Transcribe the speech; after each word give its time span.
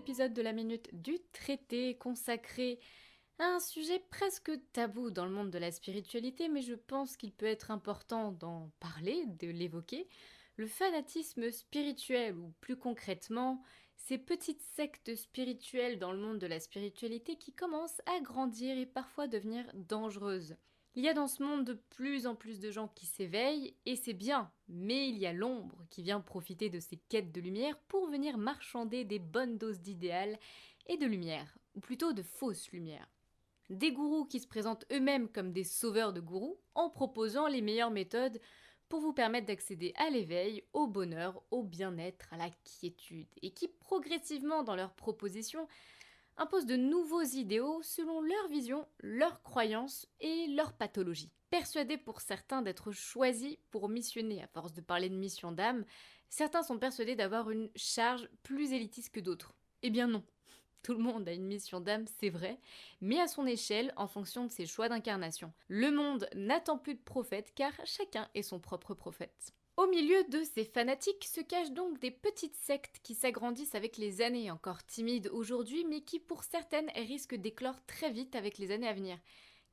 épisode 0.00 0.32
de 0.32 0.40
la 0.40 0.54
Minute 0.54 0.88
du 0.94 1.18
Traité 1.30 1.98
consacré 1.98 2.80
à 3.38 3.44
un 3.44 3.60
sujet 3.60 3.98
presque 4.08 4.50
tabou 4.72 5.10
dans 5.10 5.26
le 5.26 5.30
monde 5.30 5.50
de 5.50 5.58
la 5.58 5.70
spiritualité, 5.70 6.48
mais 6.48 6.62
je 6.62 6.72
pense 6.72 7.18
qu'il 7.18 7.32
peut 7.32 7.44
être 7.44 7.70
important 7.70 8.32
d'en 8.32 8.70
parler, 8.80 9.26
de 9.26 9.48
l'évoquer. 9.48 10.08
Le 10.56 10.66
fanatisme 10.66 11.50
spirituel, 11.50 12.34
ou 12.38 12.54
plus 12.62 12.78
concrètement, 12.78 13.62
ces 13.96 14.16
petites 14.16 14.62
sectes 14.62 15.14
spirituelles 15.14 15.98
dans 15.98 16.12
le 16.12 16.18
monde 16.18 16.38
de 16.38 16.46
la 16.46 16.60
spiritualité 16.60 17.36
qui 17.36 17.52
commencent 17.52 18.00
à 18.06 18.20
grandir 18.20 18.78
et 18.78 18.86
parfois 18.86 19.28
devenir 19.28 19.70
dangereuses. 19.74 20.56
Il 20.96 21.04
y 21.04 21.08
a 21.08 21.14
dans 21.14 21.28
ce 21.28 21.42
monde 21.42 21.64
de 21.64 21.74
plus 21.74 22.26
en 22.26 22.34
plus 22.34 22.58
de 22.58 22.72
gens 22.72 22.88
qui 22.88 23.06
s'éveillent, 23.06 23.76
et 23.86 23.94
c'est 23.94 24.12
bien, 24.12 24.50
mais 24.68 25.08
il 25.08 25.18
y 25.18 25.26
a 25.26 25.32
l'ombre 25.32 25.86
qui 25.88 26.02
vient 26.02 26.20
profiter 26.20 26.68
de 26.68 26.80
ces 26.80 26.96
quêtes 26.96 27.30
de 27.30 27.40
lumière 27.40 27.78
pour 27.86 28.08
venir 28.08 28.38
marchander 28.38 29.04
des 29.04 29.20
bonnes 29.20 29.56
doses 29.56 29.80
d'idéal 29.80 30.36
et 30.86 30.96
de 30.96 31.06
lumière, 31.06 31.56
ou 31.76 31.80
plutôt 31.80 32.12
de 32.12 32.22
fausse 32.22 32.72
lumière. 32.72 33.08
Des 33.68 33.92
gourous 33.92 34.24
qui 34.24 34.40
se 34.40 34.48
présentent 34.48 34.84
eux-mêmes 34.90 35.28
comme 35.28 35.52
des 35.52 35.62
sauveurs 35.62 36.12
de 36.12 36.20
gourous 36.20 36.58
en 36.74 36.90
proposant 36.90 37.46
les 37.46 37.62
meilleures 37.62 37.92
méthodes 37.92 38.40
pour 38.88 39.00
vous 39.00 39.12
permettre 39.12 39.46
d'accéder 39.46 39.92
à 39.94 40.10
l'éveil, 40.10 40.64
au 40.72 40.88
bonheur, 40.88 41.40
au 41.52 41.62
bien-être, 41.62 42.26
à 42.32 42.36
la 42.36 42.50
quiétude, 42.64 43.28
et 43.42 43.52
qui 43.52 43.68
progressivement 43.68 44.64
dans 44.64 44.74
leurs 44.74 44.94
propositions 44.94 45.68
imposent 46.40 46.66
de 46.66 46.76
nouveaux 46.76 47.22
idéaux 47.22 47.82
selon 47.82 48.22
leur 48.22 48.48
vision, 48.48 48.86
leurs 49.00 49.42
croyances 49.42 50.06
et 50.20 50.46
leur 50.48 50.72
pathologie. 50.72 51.30
Persuadés 51.50 51.98
pour 51.98 52.20
certains 52.22 52.62
d'être 52.62 52.92
choisis 52.92 53.56
pour 53.70 53.88
missionner 53.88 54.42
à 54.42 54.46
force 54.48 54.72
de 54.72 54.80
parler 54.80 55.10
de 55.10 55.16
mission 55.16 55.52
d'âme, 55.52 55.84
certains 56.30 56.62
sont 56.62 56.78
persuadés 56.78 57.14
d'avoir 57.14 57.50
une 57.50 57.70
charge 57.76 58.28
plus 58.42 58.72
élitiste 58.72 59.10
que 59.10 59.20
d'autres. 59.20 59.54
Eh 59.82 59.90
bien 59.90 60.06
non. 60.06 60.24
Tout 60.82 60.94
le 60.94 61.00
monde 61.00 61.28
a 61.28 61.32
une 61.34 61.46
mission 61.46 61.78
d'âme, 61.78 62.06
c'est 62.18 62.30
vrai, 62.30 62.58
mais 63.02 63.20
à 63.20 63.28
son 63.28 63.46
échelle 63.46 63.92
en 63.96 64.08
fonction 64.08 64.46
de 64.46 64.50
ses 64.50 64.64
choix 64.64 64.88
d'incarnation. 64.88 65.52
Le 65.68 65.90
monde 65.90 66.26
n'attend 66.34 66.78
plus 66.78 66.94
de 66.94 67.02
prophètes 67.02 67.52
car 67.54 67.72
chacun 67.84 68.28
est 68.34 68.42
son 68.42 68.60
propre 68.60 68.94
prophète. 68.94 69.52
Au 69.80 69.86
milieu 69.86 70.24
de 70.24 70.42
ces 70.44 70.64
fanatiques 70.64 71.24
se 71.24 71.40
cachent 71.40 71.70
donc 71.70 71.98
des 72.00 72.10
petites 72.10 72.54
sectes 72.54 73.00
qui 73.02 73.14
s'agrandissent 73.14 73.74
avec 73.74 73.96
les 73.96 74.20
années, 74.20 74.50
encore 74.50 74.84
timides 74.84 75.30
aujourd'hui, 75.32 75.86
mais 75.86 76.02
qui 76.02 76.20
pour 76.20 76.44
certaines 76.44 76.90
risquent 76.94 77.36
d'éclore 77.36 77.82
très 77.86 78.10
vite 78.10 78.36
avec 78.36 78.58
les 78.58 78.72
années 78.72 78.88
à 78.88 78.92
venir. 78.92 79.18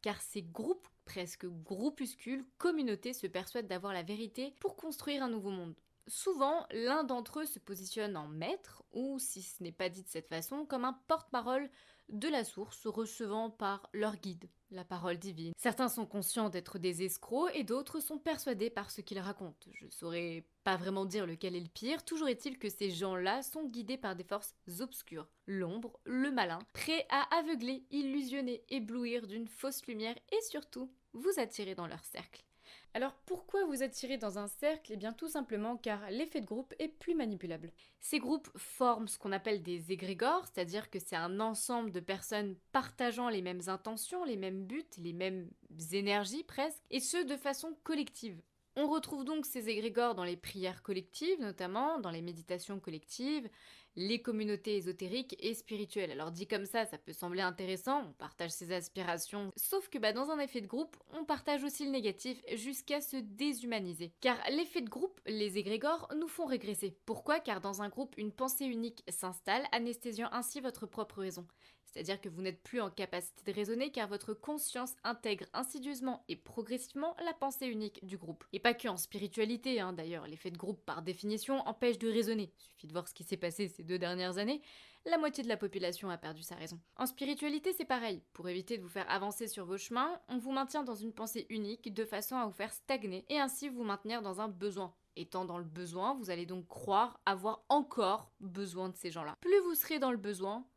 Car 0.02 0.22
ces 0.22 0.44
groupes, 0.44 0.88
presque 1.03 1.45
groupuscules, 1.45 2.45
communautés 2.58 3.11
se 3.11 3.28
persuadent 3.28 3.67
d'avoir 3.67 3.91
la 3.91 4.02
vérité 4.02 4.53
pour 4.61 4.78
construire 4.78 5.23
un 5.23 5.30
nouveau 5.30 5.50
monde. 5.50 5.75
Souvent, 6.08 6.66
l'un 6.72 7.03
d'entre 7.03 7.41
eux 7.41 7.45
se 7.45 7.59
positionne 7.59 8.17
en 8.17 8.27
maître, 8.27 8.83
ou 8.91 9.19
si 9.19 9.41
ce 9.41 9.61
n'est 9.61 9.72
pas 9.72 9.89
dit 9.89 10.03
de 10.03 10.08
cette 10.08 10.30
façon, 10.30 10.66
comme 10.66 10.86
un 10.86 10.97
porte-parole 11.08 11.69
de 12.09 12.30
la 12.30 12.44
source 12.44 12.88
recevant 12.88 13.50
par 13.50 13.89
leur 13.94 14.16
guide 14.16 14.50
la 14.72 14.83
parole 14.83 15.17
divine. 15.17 15.53
Certains 15.58 15.89
sont 15.89 16.05
conscients 16.05 16.50
d'être 16.50 16.78
des 16.78 17.03
escrocs 17.03 17.52
et 17.53 17.63
d'autres 17.63 18.00
sont 18.00 18.17
persuadés 18.17 18.69
par 18.69 18.91
ce 18.91 19.02
qu'ils 19.02 19.19
racontent. 19.19 19.69
Je 19.72 19.88
saurais 19.89 20.45
pas 20.63 20.75
vraiment 20.75 21.05
dire 21.05 21.25
lequel 21.25 21.55
est 21.55 21.61
le 21.61 21.69
pire, 21.69 22.03
toujours 22.03 22.28
est-il 22.28 22.58
que 22.58 22.69
ces 22.69 22.91
gens-là 22.91 23.44
sont 23.44 23.66
guidés 23.66 23.97
par 23.97 24.16
des 24.16 24.25
forces 24.25 24.55
obscures, 24.80 25.28
l'ombre, 25.45 26.00
le 26.03 26.31
malin, 26.31 26.59
prêts 26.73 27.05
à 27.09 27.38
aveugler, 27.38 27.85
illusionner, 27.91 28.63
éblouir 28.69 29.28
d'une 29.28 29.47
fausse 29.47 29.85
lumière 29.88 30.16
et 30.31 30.41
surtout 30.41 30.91
vous 31.13 31.31
attirer 31.38 31.75
dans 31.75 31.88
leur 31.88 32.03
cercle. 32.03 32.44
Alors 32.93 33.13
pourquoi 33.25 33.63
vous 33.66 33.84
attirer 33.84 34.17
dans 34.17 34.39
un 34.39 34.47
cercle? 34.47 34.91
Eh 34.94 34.97
bien 34.97 35.13
tout 35.13 35.28
simplement 35.28 35.78
car 35.78 36.09
l'effet 36.09 36.41
de 36.41 36.47
groupe 36.47 36.73
est 36.79 36.88
plus 36.88 37.13
manipulable. 37.13 37.72
Ces 38.00 38.17
groupes 38.17 38.50
forment 38.57 39.07
ce 39.07 39.19
qu'on 39.19 39.31
appelle 39.31 39.62
des 39.62 39.91
égrégores, 39.91 40.45
c'est-à-dire 40.47 40.89
que 40.89 40.97
c'est 41.00 41.16
un 41.16 41.39
ensemble 41.39 41.91
de 41.91 42.00
personnes 42.00 42.56
partageant 42.72 43.29
les 43.29 43.44
mêmes 43.44 43.62
intentions, 43.67 44.23
les 44.23 44.38
mêmes 44.38 44.66
buts, 44.66 44.84
les 44.97 45.13
mêmes 45.13 45.50
énergies 45.91 46.44
presque, 46.44 46.81
et 46.89 47.00
ce 47.00 47.23
de 47.23 47.38
façon 47.38 47.78
collective. 47.84 48.41
On 48.75 48.88
retrouve 48.88 49.25
donc 49.25 49.45
ces 49.45 49.69
égrégores 49.69 50.13
dans 50.13 50.23
les 50.23 50.38
prières 50.38 50.83
collectives, 50.83 51.39
notamment 51.39 52.00
dans 52.00 52.12
les 52.12 52.22
méditations 52.22 52.79
collectives, 52.79 53.50
les 53.97 54.22
communautés 54.22 54.78
ésotériques 54.78 55.35
et 55.40 55.56
spirituelles. 55.56 56.12
Alors 56.12 56.31
dit 56.31 56.47
comme 56.47 56.66
ça, 56.66 56.85
ça 56.85 57.00
peut 57.00 57.13
sembler 57.13 57.41
intéressant, 57.41 58.06
on 58.08 58.13
partage 58.13 58.52
ses 58.52 58.72
aspirations, 58.72 59.52
sauf 59.58 59.90
que 59.90 59.97
bah, 59.97 60.13
dans 60.13 60.30
un 60.30 60.40
effet 60.40 60.62
de 60.62 60.68
groupe, 60.68 60.96
on 61.13 61.25
partage 61.25 61.63
aussi 61.63 61.84
le 61.84 61.91
négatif 61.91 62.41
jusqu'à 62.53 63.02
se 63.02 63.18
déshumaniser. 63.18 64.13
Car 64.22 64.38
l'effet 64.52 64.81
de 64.81 64.90
groupe, 64.90 65.19
les 65.25 65.57
égrégores, 65.57 66.07
nous 66.16 66.28
font 66.28 66.46
régresser. 66.46 66.96
Pourquoi? 67.06 67.40
Car 67.40 67.59
dans 67.59 67.81
un 67.81 67.90
groupe, 67.90 68.13
une 68.18 68.31
pensée 68.31 68.66
unique 68.66 69.03
s'installe, 69.09 69.66
anesthésiant 69.72 70.30
ainsi 70.31 70.62
votre 70.62 70.86
propre 70.86 71.22
raison. 71.22 71.47
C'est-à-dire 71.88 72.22
que 72.22 72.30
vous 72.30 72.42
n'êtes 72.42 72.62
plus 72.62 72.81
en 72.81 72.90
capacité 72.90 73.52
de 73.52 73.56
raisonner 73.56 73.92
car 73.92 74.08
votre 74.08 74.34
conscience 74.34 74.94
intègre 75.03 75.46
insidieusement 75.53 76.24
et 76.28 76.36
progressivement 76.36 77.16
la 77.25 77.34
pensée 77.34 77.68
unique 77.68 78.06
du 78.06 78.18
groupe. 78.18 78.44
Et 78.53 78.59
pas 78.59 78.74
que 78.74 78.88
en 78.88 78.98
spiritualité, 78.98 79.80
hein, 79.80 79.94
d'ailleurs, 79.94 80.28
l'effet 80.28 80.52
de 80.52 80.58
groupe 80.58 80.86
par 80.86 81.02
définition 81.02 81.68
empêche 81.68 81.98
de 81.98 82.12
raisonner. 82.12 82.52
Suffit 82.58 82.88
de 82.88 82.94
voir 82.94 83.08
ce 83.08 83.14
qui 83.14 83.24
s'est 83.24 83.38
passé 83.38 83.68
ces 83.68 83.84
deux 83.84 83.98
dernières 84.00 84.38
années. 84.38 84.62
La 85.06 85.18
moitié 85.18 85.42
de 85.42 85.48
la 85.48 85.56
population 85.56 86.09
a 86.09 86.18
perdu 86.18 86.44
sa 86.44 86.56
raison. 86.56 86.80
En 86.98 87.06
spiritualité, 87.06 87.72
c'est 87.72 87.86
pareil. 87.86 88.22
Pour 88.34 88.50
éviter 88.50 88.78
de 88.78 88.84
vous 88.84 88.90
faire 88.90 89.09
avancer 89.09 89.48
sur 89.48 89.66
vos 89.66 89.78
chemins, 89.78 90.19
on 90.28 90.38
vous 90.38 90.52
maintient 90.52 90.84
dans 90.84 90.96
une 90.96 91.14
pensée 91.14 91.46
unique 91.50 91.94
de 91.94 92.04
façon 92.04 92.36
à 92.36 92.46
vous 92.46 92.52
faire 92.52 92.74
stagner 92.74 93.25
et 93.30 93.40
ainsi 93.40 93.69
vous 93.69 93.84
maintenir 93.84 94.22
dans 94.22 94.42
un 94.42 94.50
besoin. 94.50 94.94
Étant 95.16 95.46
dans 95.46 95.58
le 95.58 95.64
besoin, 95.64 96.14
vous 96.16 96.30
allez 96.30 96.46
donc 96.46 96.68
croire 96.68 97.19
avoir 97.25 97.64
encore 97.69 98.31
besoin 98.40 98.90
de 98.90 98.96
ces 98.96 99.09
gens-là. 99.09 99.36
Plus 99.42 99.59
vous 99.62 99.75
serez 99.75 99.98
dans 99.98 100.12
le 100.12 100.18
besoin, 100.18 100.68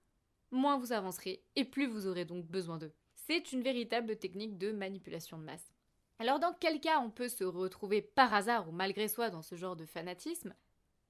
moins 0.50 0.78
vous 0.78 0.92
avancerez 0.92 1.42
et 1.56 1.64
plus 1.64 1.86
vous 1.86 2.06
aurez 2.06 2.24
donc 2.24 2.46
besoin 2.46 2.78
d'eux. 2.78 2.92
C'est 3.14 3.52
une 3.52 3.62
véritable 3.62 4.16
technique 4.16 4.58
de 4.58 4.72
manipulation 4.72 5.38
de 5.38 5.44
masse. 5.44 5.72
Alors 6.18 6.38
dans 6.38 6.54
quel 6.58 6.80
cas 6.80 7.00
on 7.00 7.10
peut 7.10 7.28
se 7.28 7.44
retrouver 7.44 8.02
par 8.02 8.34
hasard 8.34 8.68
ou 8.68 8.72
malgré 8.72 9.08
soi 9.08 9.30
dans 9.30 9.42
ce 9.42 9.54
genre 9.54 9.76
de 9.76 9.86
fanatisme? 9.86 10.54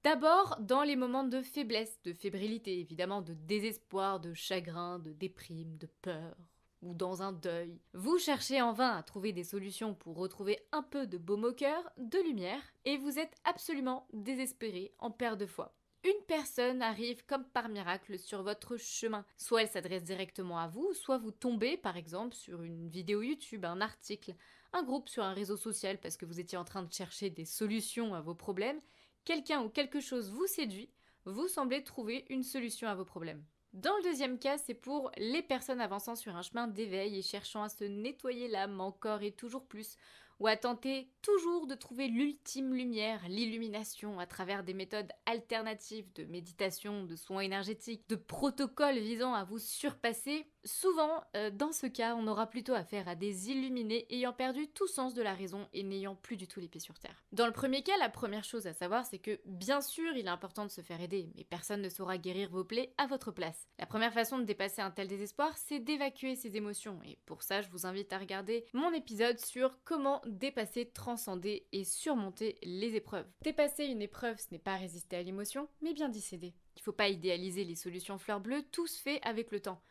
D'abord 0.03 0.57
dans 0.59 0.83
les 0.83 0.95
moments 0.95 1.23
de 1.23 1.41
faiblesse, 1.41 2.01
de 2.03 2.13
fébrilité, 2.13 2.79
évidemment 2.79 3.21
de 3.21 3.33
désespoir, 3.33 4.19
de 4.19 4.33
chagrin, 4.33 4.99
de 4.99 5.11
déprime, 5.11 5.77
de 5.77 5.87
peur 6.01 6.35
ou 6.81 6.93
dans 6.93 7.21
un 7.21 7.31
deuil. 7.31 7.79
Vous 7.93 8.17
cherchez 8.17 8.61
en 8.61 8.73
vain 8.73 8.95
à 8.95 9.03
trouver 9.03 9.33
des 9.33 9.43
solutions 9.43 9.93
pour 9.93 10.17
retrouver 10.17 10.59
un 10.71 10.83
peu 10.83 11.05
de 11.05 11.17
baume 11.17 11.43
au 11.43 11.53
cœur, 11.53 11.91
de 11.97 12.17
lumière, 12.19 12.61
et 12.85 12.97
vous 12.97 13.19
êtes 13.19 13.35
absolument 13.43 14.07
désespéré, 14.13 14.91
en 14.99 15.11
perte 15.11 15.39
de 15.39 15.45
foi 15.45 15.75
une 16.03 16.25
personne 16.27 16.81
arrive 16.81 17.23
comme 17.25 17.45
par 17.45 17.69
miracle 17.69 18.17
sur 18.17 18.41
votre 18.41 18.77
chemin. 18.77 19.25
Soit 19.37 19.63
elle 19.63 19.69
s'adresse 19.69 20.03
directement 20.03 20.57
à 20.57 20.67
vous, 20.67 20.93
soit 20.93 21.17
vous 21.17 21.31
tombez 21.31 21.77
par 21.77 21.97
exemple 21.97 22.35
sur 22.35 22.63
une 22.63 22.89
vidéo 22.89 23.21
YouTube, 23.21 23.65
un 23.65 23.81
article, 23.81 24.33
un 24.73 24.83
groupe 24.83 25.09
sur 25.09 25.23
un 25.23 25.33
réseau 25.33 25.57
social 25.57 25.99
parce 25.99 26.17
que 26.17 26.25
vous 26.25 26.39
étiez 26.39 26.57
en 26.57 26.65
train 26.65 26.83
de 26.83 26.91
chercher 26.91 27.29
des 27.29 27.45
solutions 27.45 28.15
à 28.15 28.21
vos 28.21 28.35
problèmes. 28.35 28.81
Quelqu'un 29.25 29.61
ou 29.61 29.69
quelque 29.69 29.99
chose 29.99 30.31
vous 30.31 30.47
séduit, 30.47 30.89
vous 31.25 31.47
semblez 31.47 31.83
trouver 31.83 32.25
une 32.29 32.43
solution 32.43 32.87
à 32.87 32.95
vos 32.95 33.05
problèmes. 33.05 33.43
Dans 33.73 33.95
le 33.97 34.03
deuxième 34.03 34.37
cas, 34.37 34.57
c'est 34.57 34.73
pour 34.73 35.11
les 35.17 35.41
personnes 35.41 35.79
avançant 35.79 36.15
sur 36.15 36.35
un 36.35 36.41
chemin 36.41 36.67
d'éveil 36.67 37.17
et 37.17 37.21
cherchant 37.21 37.63
à 37.63 37.69
se 37.69 37.85
nettoyer 37.85 38.49
l'âme 38.49 38.81
encore 38.81 39.21
et 39.21 39.31
toujours 39.31 39.65
plus, 39.65 39.95
ou 40.41 40.47
à 40.47 40.57
tenter 40.57 41.07
toujours 41.21 41.67
de 41.67 41.75
trouver 41.75 42.07
l'ultime 42.07 42.73
lumière, 42.73 43.21
l'illumination 43.29 44.19
à 44.19 44.25
travers 44.25 44.63
des 44.63 44.73
méthodes 44.73 45.11
alternatives 45.27 46.11
de 46.15 46.23
méditation, 46.23 47.03
de 47.03 47.15
soins 47.15 47.41
énergétiques, 47.41 48.09
de 48.09 48.15
protocoles 48.15 48.97
visant 48.97 49.35
à 49.35 49.43
vous 49.43 49.59
surpasser, 49.59 50.47
souvent, 50.65 51.23
euh, 51.35 51.51
dans 51.51 51.71
ce 51.71 51.85
cas, 51.85 52.15
on 52.15 52.25
aura 52.25 52.47
plutôt 52.47 52.73
affaire 52.73 53.07
à 53.07 53.13
des 53.13 53.51
illuminés 53.51 54.07
ayant 54.09 54.33
perdu 54.33 54.67
tout 54.69 54.87
sens 54.87 55.13
de 55.13 55.21
la 55.21 55.35
raison 55.35 55.67
et 55.73 55.83
n'ayant 55.83 56.15
plus 56.15 56.37
du 56.37 56.47
tout 56.47 56.59
les 56.59 56.67
pieds 56.67 56.81
sur 56.81 56.97
terre. 56.97 57.23
Dans 57.31 57.45
le 57.45 57.53
premier 57.53 57.83
cas, 57.83 57.97
la 57.99 58.09
première 58.09 58.43
chose 58.43 58.65
à 58.65 58.73
savoir, 58.73 59.05
c'est 59.05 59.19
que 59.19 59.39
bien 59.45 59.79
sûr, 59.79 60.15
il 60.15 60.25
est 60.25 60.29
important 60.29 60.65
de 60.65 60.71
se 60.71 60.81
faire 60.81 61.01
aider, 61.01 61.29
mais 61.35 61.43
personne 61.43 61.83
ne 61.83 61.89
saura 61.89 62.17
guérir 62.17 62.49
vos 62.49 62.63
plaies 62.63 62.95
à 62.97 63.05
votre 63.05 63.29
place. 63.29 63.67
La 63.77 63.85
première 63.85 64.13
façon 64.13 64.39
de 64.39 64.43
dépasser 64.43 64.81
un 64.81 64.89
tel 64.89 65.07
désespoir, 65.07 65.55
c'est 65.55 65.79
d'évacuer 65.79 66.35
ses 66.35 66.57
émotions, 66.57 66.99
et 67.05 67.19
pour 67.27 67.43
ça, 67.43 67.61
je 67.61 67.69
vous 67.69 67.85
invite 67.85 68.11
à 68.11 68.17
regarder 68.17 68.65
mon 68.73 68.91
épisode 68.91 69.39
sur 69.39 69.77
comment 69.83 70.19
dépasser, 70.31 70.89
transcender 70.89 71.67
et 71.71 71.83
surmonter 71.83 72.57
les 72.63 72.95
épreuves. 72.95 73.27
Dépasser 73.41 73.85
une 73.85 74.01
épreuve, 74.01 74.39
ce 74.39 74.47
n'est 74.51 74.59
pas 74.59 74.77
résister 74.77 75.15
à 75.15 75.23
l'émotion, 75.23 75.67
mais 75.81 75.93
bien 75.93 76.09
d'y 76.09 76.21
céder. 76.21 76.53
Il 76.75 76.81
faut 76.81 76.91
pas 76.91 77.09
idéaliser 77.09 77.63
les 77.63 77.75
solutions 77.75 78.17
fleurs 78.17 78.39
bleues, 78.39 78.63
tout 78.71 78.87
se 78.87 78.99
fait 78.99 79.21
avec 79.23 79.51
le 79.51 79.59
temps. 79.59 79.81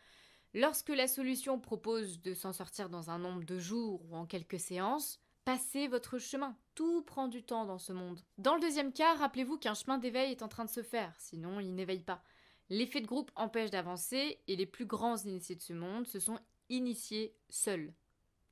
Lorsque 0.54 0.88
la 0.88 1.06
solution 1.06 1.60
propose 1.60 2.20
de 2.22 2.34
s'en 2.34 2.52
sortir 2.52 2.88
dans 2.88 3.10
un 3.10 3.18
nombre 3.18 3.44
de 3.44 3.58
jours 3.58 4.02
ou 4.10 4.16
en 4.16 4.26
quelques 4.26 4.58
séances, 4.58 5.20
passez 5.44 5.86
votre 5.86 6.18
chemin. 6.18 6.56
Tout 6.74 7.02
prend 7.02 7.28
du 7.28 7.42
temps 7.42 7.66
dans 7.66 7.78
ce 7.78 7.92
monde. 7.92 8.20
Dans 8.38 8.54
le 8.54 8.60
deuxième 8.60 8.92
cas, 8.92 9.14
rappelez-vous 9.14 9.58
qu'un 9.58 9.74
chemin 9.74 9.98
d'éveil 9.98 10.32
est 10.32 10.42
en 10.42 10.48
train 10.48 10.64
de 10.64 10.70
se 10.70 10.82
faire, 10.82 11.14
sinon 11.18 11.60
il 11.60 11.74
n'éveille 11.74 12.02
pas. 12.02 12.24
L'effet 12.68 13.00
de 13.00 13.06
groupe 13.06 13.30
empêche 13.36 13.70
d'avancer 13.70 14.40
et 14.46 14.56
les 14.56 14.66
plus 14.66 14.86
grands 14.86 15.16
initiés 15.18 15.56
de 15.56 15.60
ce 15.60 15.72
monde 15.72 16.06
se 16.06 16.20
sont 16.20 16.38
initiés 16.68 17.36
seuls. 17.48 17.92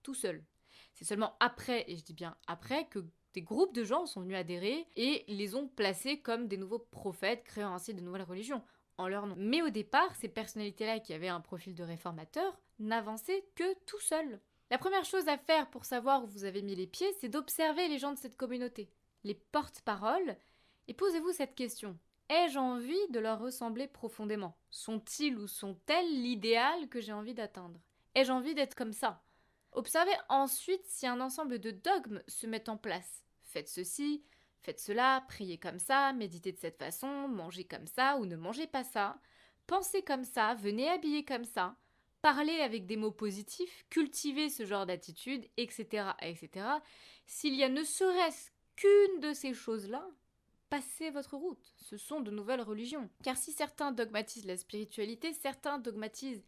Tout 0.02 0.14
seuls. 0.14 0.44
C'est 0.98 1.04
seulement 1.04 1.36
après, 1.38 1.84
et 1.86 1.96
je 1.96 2.02
dis 2.02 2.12
bien 2.12 2.36
après, 2.48 2.88
que 2.88 2.98
des 3.32 3.42
groupes 3.42 3.72
de 3.72 3.84
gens 3.84 4.06
sont 4.06 4.20
venus 4.22 4.36
adhérer 4.36 4.84
et 4.96 5.24
les 5.28 5.54
ont 5.54 5.68
placés 5.68 6.18
comme 6.20 6.48
des 6.48 6.56
nouveaux 6.56 6.80
prophètes, 6.80 7.44
créant 7.44 7.72
ainsi 7.72 7.94
de 7.94 8.00
nouvelles 8.00 8.22
religions. 8.24 8.64
en 8.96 9.06
leur 9.06 9.28
nom. 9.28 9.36
Mais 9.38 9.62
au 9.62 9.70
départ, 9.70 10.16
ces 10.16 10.26
personnalités-là 10.26 10.98
qui 10.98 11.14
avaient 11.14 11.28
un 11.28 11.40
profil 11.40 11.76
de 11.76 11.84
réformateur 11.84 12.58
n'avançaient 12.80 13.44
que 13.54 13.74
tout 13.86 14.00
seuls. 14.00 14.40
La 14.72 14.78
première 14.78 15.04
chose 15.04 15.28
à 15.28 15.38
faire 15.38 15.70
pour 15.70 15.84
savoir 15.84 16.24
où 16.24 16.26
vous 16.26 16.42
avez 16.42 16.62
mis 16.62 16.74
les 16.74 16.88
pieds, 16.88 17.12
c'est 17.20 17.28
d'observer 17.28 17.86
les 17.86 17.98
gens 17.98 18.12
de 18.12 18.18
cette 18.18 18.36
communauté, 18.36 18.90
les 19.22 19.34
porte-paroles, 19.34 20.36
et 20.88 20.94
posez-vous 20.94 21.30
cette 21.30 21.54
question. 21.54 21.96
Ai-je 22.28 22.58
envie 22.58 23.08
de 23.10 23.20
leur 23.20 23.38
ressembler 23.38 23.86
profondément? 23.86 24.58
Sont-ils 24.70 25.38
ou 25.38 25.46
sont-elles 25.46 26.22
l'idéal 26.22 26.88
que 26.88 27.00
j'ai 27.00 27.12
envie 27.12 27.34
d'atteindre? 27.34 27.78
Ai-je 28.16 28.32
envie 28.32 28.56
d'être 28.56 28.74
comme 28.74 28.92
ça? 28.92 29.22
Observez 29.72 30.14
ensuite 30.28 30.84
si 30.86 31.06
un 31.06 31.20
ensemble 31.20 31.58
de 31.58 31.70
dogmes 31.70 32.22
se 32.26 32.46
met 32.46 32.68
en 32.68 32.76
place. 32.76 33.24
Faites 33.42 33.68
ceci, 33.68 34.24
faites 34.62 34.80
cela, 34.80 35.24
priez 35.28 35.58
comme 35.58 35.78
ça, 35.78 36.12
méditez 36.12 36.52
de 36.52 36.58
cette 36.58 36.78
façon, 36.78 37.28
mangez 37.28 37.64
comme 37.64 37.86
ça 37.86 38.16
ou 38.16 38.26
ne 38.26 38.36
mangez 38.36 38.66
pas 38.66 38.84
ça. 38.84 39.20
Pensez 39.66 40.02
comme 40.02 40.24
ça, 40.24 40.54
venez 40.54 40.88
habiller 40.88 41.24
comme 41.24 41.44
ça. 41.44 41.76
Parlez 42.22 42.60
avec 42.60 42.86
des 42.86 42.96
mots 42.96 43.12
positifs, 43.12 43.84
cultivez 43.90 44.48
ce 44.48 44.66
genre 44.66 44.86
d'attitude, 44.86 45.46
etc., 45.56 46.08
etc. 46.20 46.66
S'il 47.26 47.54
y 47.54 47.62
a 47.62 47.68
ne 47.68 47.84
serait-ce 47.84 48.50
qu'une 48.74 49.20
de 49.20 49.32
ces 49.32 49.54
choses-là, 49.54 50.08
passez 50.68 51.10
votre 51.10 51.36
route. 51.36 51.74
Ce 51.76 51.96
sont 51.96 52.20
de 52.20 52.30
nouvelles 52.30 52.60
religions. 52.60 53.08
Car 53.22 53.36
si 53.36 53.52
certains 53.52 53.92
dogmatisent 53.92 54.46
la 54.46 54.56
spiritualité, 54.56 55.32
certains 55.32 55.78
dogmatisent 55.78 56.44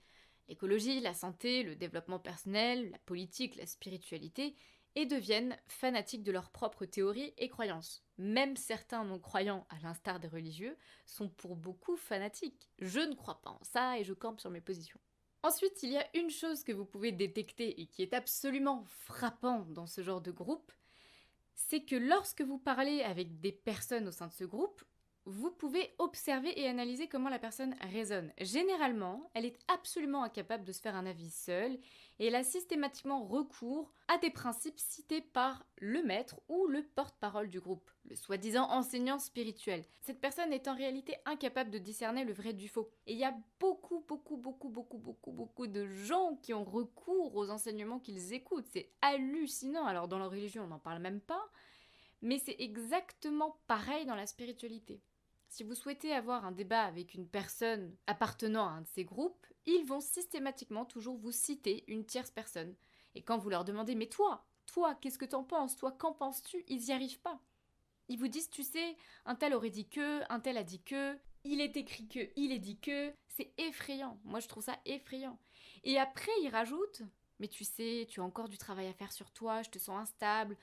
l'écologie, 0.48 1.00
la 1.00 1.14
santé, 1.14 1.62
le 1.62 1.76
développement 1.76 2.18
personnel, 2.18 2.90
la 2.90 2.98
politique, 2.98 3.56
la 3.56 3.66
spiritualité, 3.66 4.56
et 4.96 5.06
deviennent 5.06 5.56
fanatiques 5.68 6.24
de 6.24 6.32
leurs 6.32 6.50
propres 6.50 6.84
théories 6.84 7.32
et 7.38 7.48
croyances. 7.48 8.02
Même 8.18 8.56
certains 8.56 9.04
non-croyants, 9.04 9.66
à 9.70 9.78
l'instar 9.80 10.18
des 10.18 10.28
religieux, 10.28 10.76
sont 11.06 11.28
pour 11.28 11.56
beaucoup 11.56 11.96
fanatiques. 11.96 12.70
Je 12.78 13.00
ne 13.00 13.14
crois 13.14 13.40
pas 13.40 13.50
en 13.50 13.62
ça 13.62 13.98
et 13.98 14.04
je 14.04 14.14
campe 14.14 14.40
sur 14.40 14.50
mes 14.50 14.60
positions. 14.60 15.00
Ensuite, 15.42 15.82
il 15.82 15.90
y 15.90 15.96
a 15.96 16.06
une 16.16 16.30
chose 16.30 16.64
que 16.64 16.72
vous 16.72 16.84
pouvez 16.84 17.12
détecter 17.12 17.80
et 17.80 17.86
qui 17.86 18.02
est 18.02 18.12
absolument 18.12 18.84
frappant 18.84 19.60
dans 19.70 19.86
ce 19.86 20.02
genre 20.02 20.20
de 20.20 20.30
groupe, 20.30 20.72
c'est 21.54 21.84
que 21.84 21.96
lorsque 21.96 22.42
vous 22.42 22.58
parlez 22.58 23.02
avec 23.02 23.40
des 23.40 23.52
personnes 23.52 24.08
au 24.08 24.12
sein 24.12 24.26
de 24.26 24.32
ce 24.32 24.44
groupe, 24.44 24.82
vous 25.26 25.50
pouvez 25.50 25.94
observer 25.98 26.58
et 26.58 26.66
analyser 26.66 27.06
comment 27.06 27.28
la 27.28 27.38
personne 27.38 27.74
raisonne. 27.80 28.32
Généralement, 28.38 29.30
elle 29.34 29.44
est 29.44 29.58
absolument 29.68 30.22
incapable 30.22 30.64
de 30.64 30.72
se 30.72 30.80
faire 30.80 30.96
un 30.96 31.06
avis 31.06 31.30
seule 31.30 31.78
et 32.18 32.26
elle 32.26 32.34
a 32.34 32.42
systématiquement 32.42 33.24
recours 33.24 33.92
à 34.08 34.18
des 34.18 34.30
principes 34.30 34.78
cités 34.78 35.20
par 35.20 35.64
le 35.76 36.02
maître 36.02 36.40
ou 36.48 36.66
le 36.66 36.82
porte-parole 36.82 37.48
du 37.48 37.60
groupe, 37.60 37.90
le 38.04 38.16
soi-disant 38.16 38.70
enseignant 38.70 39.18
spirituel. 39.18 39.84
Cette 40.00 40.20
personne 40.20 40.52
est 40.52 40.68
en 40.68 40.74
réalité 40.74 41.16
incapable 41.26 41.70
de 41.70 41.78
discerner 41.78 42.24
le 42.24 42.32
vrai 42.32 42.52
du 42.52 42.68
faux. 42.68 42.90
Et 43.06 43.12
il 43.12 43.18
y 43.18 43.24
a 43.24 43.36
beaucoup, 43.58 44.04
beaucoup, 44.08 44.36
beaucoup, 44.36 44.68
beaucoup, 44.68 44.98
beaucoup, 44.98 45.32
beaucoup 45.32 45.66
de 45.66 45.86
gens 45.86 46.36
qui 46.42 46.54
ont 46.54 46.64
recours 46.64 47.36
aux 47.36 47.50
enseignements 47.50 48.00
qu'ils 48.00 48.32
écoutent. 48.32 48.68
C'est 48.72 48.90
hallucinant. 49.02 49.84
Alors 49.84 50.08
dans 50.08 50.18
la 50.18 50.28
religion, 50.28 50.64
on 50.64 50.68
n'en 50.68 50.78
parle 50.78 51.00
même 51.00 51.20
pas. 51.20 51.50
Mais 52.22 52.38
c'est 52.38 52.56
exactement 52.58 53.58
pareil 53.66 54.04
dans 54.04 54.14
la 54.14 54.26
spiritualité. 54.26 55.00
Si 55.50 55.64
vous 55.64 55.74
souhaitez 55.74 56.12
avoir 56.12 56.44
un 56.44 56.52
débat 56.52 56.84
avec 56.84 57.12
une 57.12 57.26
personne 57.26 57.96
appartenant 58.06 58.68
à 58.68 58.70
un 58.70 58.82
de 58.82 58.86
ces 58.86 59.04
groupes, 59.04 59.48
ils 59.66 59.84
vont 59.84 60.00
systématiquement 60.00 60.84
toujours 60.84 61.16
vous 61.16 61.32
citer 61.32 61.82
une 61.88 62.06
tierce 62.06 62.30
personne. 62.30 62.76
Et 63.16 63.22
quand 63.22 63.36
vous 63.36 63.50
leur 63.50 63.64
demandez 63.64 63.96
Mais 63.96 64.06
toi, 64.06 64.46
toi, 64.66 64.94
qu'est-ce 64.94 65.18
que 65.18 65.24
t'en 65.24 65.42
penses? 65.42 65.76
Toi, 65.76 65.90
qu'en 65.90 66.12
penses-tu? 66.12 66.64
Ils 66.68 66.84
n'y 66.84 66.92
arrivent 66.92 67.20
pas. 67.20 67.40
Ils 68.06 68.16
vous 68.16 68.28
disent 68.28 68.48
Tu 68.48 68.62
sais, 68.62 68.96
un 69.26 69.34
tel 69.34 69.52
aurait 69.52 69.70
dit 69.70 69.88
que, 69.88 70.22
un 70.32 70.38
tel 70.38 70.56
a 70.56 70.62
dit 70.62 70.82
que, 70.84 71.18
il 71.42 71.60
est 71.60 71.76
écrit 71.76 72.06
que, 72.06 72.30
il 72.36 72.52
est 72.52 72.60
dit 72.60 72.78
que. 72.78 73.12
C'est 73.26 73.52
effrayant. 73.58 74.20
Moi, 74.22 74.38
je 74.38 74.46
trouve 74.46 74.62
ça 74.62 74.78
effrayant. 74.84 75.36
Et 75.82 75.98
après, 75.98 76.30
ils 76.42 76.50
rajoutent 76.50 77.02
Mais 77.40 77.48
tu 77.48 77.64
sais, 77.64 78.06
tu 78.08 78.20
as 78.20 78.24
encore 78.24 78.48
du 78.48 78.56
travail 78.56 78.86
à 78.86 78.94
faire 78.94 79.10
sur 79.10 79.32
toi, 79.32 79.62
je 79.62 79.70
te 79.70 79.80
sens 79.80 79.98
instable, 80.00 80.56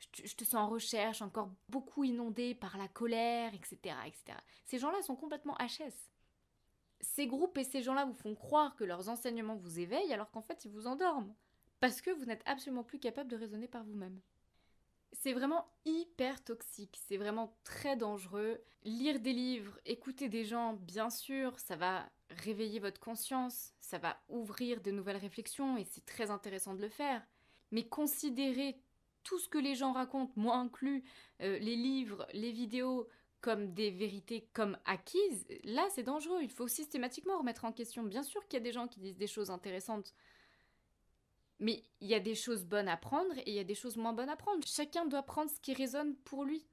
je 0.00 0.34
te, 0.34 0.44
sens 0.44 0.54
en 0.54 0.68
recherche, 0.68 1.22
encore 1.22 1.50
beaucoup 1.68 2.04
inondé 2.04 2.54
par 2.54 2.78
la 2.78 2.88
colère, 2.88 3.54
etc. 3.54 3.96
etc. 4.06 4.38
Ces 4.64 4.78
gens-là 4.78 5.02
sont 5.02 5.16
complètement 5.16 5.56
HS. 5.56 6.10
Ces 7.00 7.26
groupes 7.26 7.56
et 7.58 7.64
ces 7.64 7.82
gens-là 7.82 8.04
vous 8.04 8.14
font 8.14 8.34
croire 8.34 8.76
que 8.76 8.84
leurs 8.84 9.08
enseignements 9.08 9.56
vous 9.56 9.78
éveillent 9.78 10.12
alors 10.12 10.30
qu'en 10.30 10.42
fait 10.42 10.64
ils 10.64 10.70
vous 10.70 10.86
endorment. 10.86 11.34
Parce 11.80 12.00
que 12.00 12.10
vous 12.10 12.26
n'êtes 12.26 12.42
absolument 12.46 12.84
plus 12.84 12.98
capable 12.98 13.30
de 13.30 13.36
raisonner 13.36 13.68
par 13.68 13.84
vous-même. 13.84 14.20
C'est 15.12 15.32
vraiment 15.32 15.66
hyper 15.84 16.42
toxique, 16.44 17.00
c'est 17.06 17.16
vraiment 17.16 17.56
très 17.64 17.96
dangereux. 17.96 18.62
Lire 18.84 19.18
des 19.18 19.32
livres, 19.32 19.78
écouter 19.84 20.28
des 20.28 20.44
gens, 20.44 20.74
bien 20.74 21.10
sûr, 21.10 21.58
ça 21.58 21.76
va 21.76 22.08
réveiller 22.30 22.78
votre 22.78 23.00
conscience, 23.00 23.72
ça 23.80 23.98
va 23.98 24.20
ouvrir 24.28 24.80
de 24.80 24.90
nouvelles 24.90 25.16
réflexions 25.16 25.76
et 25.76 25.84
c'est 25.84 26.04
très 26.04 26.30
intéressant 26.30 26.74
de 26.74 26.80
le 26.80 26.88
faire. 26.88 27.26
Mais 27.72 27.88
considérer 27.88 28.80
tout 29.22 29.38
ce 29.38 29.48
que 29.48 29.58
les 29.58 29.74
gens 29.74 29.92
racontent, 29.92 30.32
moi 30.36 30.56
inclus, 30.56 31.04
euh, 31.42 31.58
les 31.58 31.76
livres, 31.76 32.26
les 32.32 32.52
vidéos, 32.52 33.08
comme 33.40 33.72
des 33.72 33.90
vérités 33.90 34.48
comme 34.52 34.78
acquises, 34.84 35.46
là 35.64 35.86
c'est 35.94 36.02
dangereux. 36.02 36.40
Il 36.42 36.50
faut 36.50 36.68
systématiquement 36.68 37.38
remettre 37.38 37.64
en 37.64 37.72
question. 37.72 38.02
Bien 38.02 38.22
sûr 38.22 38.46
qu'il 38.46 38.58
y 38.58 38.62
a 38.62 38.64
des 38.64 38.72
gens 38.72 38.88
qui 38.88 39.00
disent 39.00 39.16
des 39.16 39.26
choses 39.26 39.50
intéressantes, 39.50 40.14
mais 41.58 41.84
il 42.00 42.08
y 42.08 42.14
a 42.14 42.20
des 42.20 42.34
choses 42.34 42.64
bonnes 42.64 42.88
à 42.88 42.96
prendre 42.96 43.36
et 43.38 43.50
il 43.50 43.54
y 43.54 43.58
a 43.58 43.64
des 43.64 43.74
choses 43.74 43.96
moins 43.96 44.12
bonnes 44.12 44.28
à 44.28 44.36
prendre. 44.36 44.66
Chacun 44.66 45.06
doit 45.06 45.22
prendre 45.22 45.50
ce 45.50 45.60
qui 45.60 45.74
résonne 45.74 46.16
pour 46.16 46.44
lui. 46.44 46.66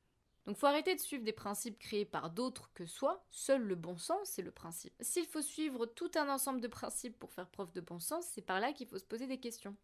Donc 0.45 0.55
faut 0.55 0.67
arrêter 0.67 0.95
de 0.95 0.99
suivre 1.01 1.25
des 1.25 1.33
principes 1.33 1.77
créés 1.77 2.05
par 2.05 2.29
d'autres 2.29 2.71
que 2.73 2.85
soi. 2.85 3.25
Seul 3.29 3.63
le 3.63 3.75
bon 3.75 3.97
sens, 3.97 4.29
c'est 4.29 4.41
le 4.41 4.51
principe. 4.51 4.93
S'il 5.01 5.25
faut 5.25 5.41
suivre 5.41 5.85
tout 5.85 6.11
un 6.15 6.29
ensemble 6.29 6.61
de 6.61 6.69
principes 6.69 7.19
pour 7.19 7.33
faire 7.33 7.49
preuve 7.49 7.73
de 7.73 7.81
bon 7.81 7.99
sens, 7.99 8.25
c'est 8.33 8.41
par 8.41 8.61
là 8.61 8.71
qu'il 8.71 8.87
faut 8.87 8.97
se 8.97 9.03
poser 9.03 9.27
des 9.27 9.39
questions. 9.39 9.75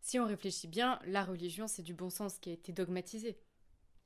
Si 0.00 0.18
on 0.18 0.26
réfléchit 0.26 0.68
bien, 0.68 0.98
la 1.04 1.24
religion, 1.24 1.66
c'est 1.66 1.82
du 1.82 1.94
bon 1.94 2.10
sens 2.10 2.38
qui 2.38 2.50
a 2.50 2.54
été 2.54 2.72
dogmatisé. 2.72 3.38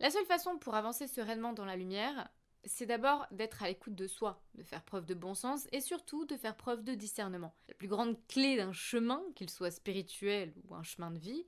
La 0.01 0.11
seule 0.11 0.27
façon 0.27 0.59
pour 0.59 0.75
avancer 0.75 1.07
sereinement 1.07 1.53
dans 1.53 1.65
la 1.65 1.77
lumière, 1.77 2.29
c'est 2.65 2.87
d'abord 2.87 3.27
d'être 3.31 3.63
à 3.63 3.69
l'écoute 3.69 3.95
de 3.95 4.07
soi, 4.07 4.43
de 4.55 4.63
faire 4.63 4.83
preuve 4.83 5.07
de 5.07 5.15
bon 5.15 5.35
sens 5.35 5.69
et 5.73 5.81
surtout 5.81 6.25
de 6.25 6.37
faire 6.37 6.57
preuve 6.57 6.83
de 6.83 6.95
discernement. 6.95 7.55
La 7.69 7.75
plus 7.75 7.89
grande 7.89 8.17
clé 8.27 8.57
d'un 8.57 8.73
chemin, 8.73 9.23
qu'il 9.35 9.51
soit 9.51 9.71
spirituel 9.71 10.55
ou 10.69 10.75
un 10.75 10.83
chemin 10.83 11.11
de 11.11 11.19
vie, 11.19 11.47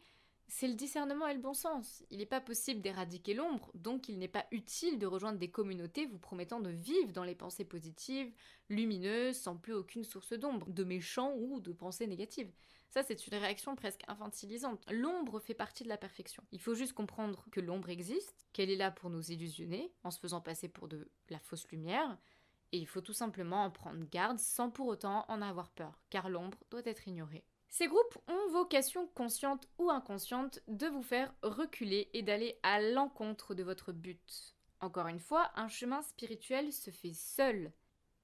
c'est 0.48 0.68
le 0.68 0.74
discernement 0.74 1.26
et 1.26 1.34
le 1.34 1.40
bon 1.40 1.54
sens. 1.54 2.04
Il 2.10 2.18
n'est 2.18 2.26
pas 2.26 2.40
possible 2.40 2.80
d'éradiquer 2.80 3.34
l'ombre, 3.34 3.70
donc 3.74 4.08
il 4.08 4.18
n'est 4.18 4.28
pas 4.28 4.46
utile 4.52 4.98
de 4.98 5.06
rejoindre 5.06 5.38
des 5.38 5.50
communautés 5.50 6.06
vous 6.06 6.18
promettant 6.18 6.60
de 6.60 6.70
vivre 6.70 7.12
dans 7.12 7.24
les 7.24 7.34
pensées 7.34 7.64
positives, 7.64 8.32
lumineuses, 8.68 9.36
sans 9.36 9.56
plus 9.56 9.74
aucune 9.74 10.04
source 10.04 10.34
d'ombre, 10.34 10.70
de 10.70 10.84
méchants 10.84 11.34
ou 11.36 11.60
de 11.60 11.72
pensées 11.72 12.06
négatives. 12.06 12.52
Ça, 12.90 13.02
c'est 13.02 13.26
une 13.26 13.36
réaction 13.36 13.76
presque 13.76 14.02
infantilisante. 14.08 14.84
L'ombre 14.90 15.40
fait 15.40 15.54
partie 15.54 15.84
de 15.84 15.88
la 15.88 15.98
perfection. 15.98 16.42
Il 16.52 16.60
faut 16.60 16.74
juste 16.74 16.94
comprendre 16.94 17.44
que 17.50 17.60
l'ombre 17.60 17.90
existe, 17.90 18.46
qu'elle 18.52 18.70
est 18.70 18.76
là 18.76 18.90
pour 18.90 19.10
nous 19.10 19.30
illusionner, 19.30 19.92
en 20.02 20.10
se 20.10 20.18
faisant 20.18 20.40
passer 20.40 20.68
pour 20.68 20.88
de 20.88 21.10
la 21.28 21.38
fausse 21.38 21.68
lumière, 21.68 22.16
et 22.72 22.78
il 22.78 22.86
faut 22.86 23.00
tout 23.00 23.12
simplement 23.12 23.64
en 23.64 23.70
prendre 23.70 24.04
garde 24.10 24.38
sans 24.38 24.70
pour 24.70 24.86
autant 24.86 25.24
en 25.28 25.42
avoir 25.42 25.70
peur, 25.70 26.00
car 26.10 26.28
l'ombre 26.28 26.58
doit 26.70 26.82
être 26.84 27.06
ignorée. 27.06 27.44
Ces 27.68 27.88
groupes 27.88 28.18
ont 28.28 28.50
vocation 28.52 29.06
consciente 29.08 29.68
ou 29.78 29.90
inconsciente 29.90 30.60
de 30.68 30.86
vous 30.86 31.02
faire 31.02 31.34
reculer 31.42 32.10
et 32.14 32.22
d'aller 32.22 32.58
à 32.62 32.80
l'encontre 32.80 33.54
de 33.54 33.62
votre 33.62 33.92
but. 33.92 34.54
Encore 34.80 35.08
une 35.08 35.20
fois, 35.20 35.50
un 35.56 35.68
chemin 35.68 36.02
spirituel 36.02 36.72
se 36.72 36.90
fait 36.90 37.12
seul. 37.12 37.72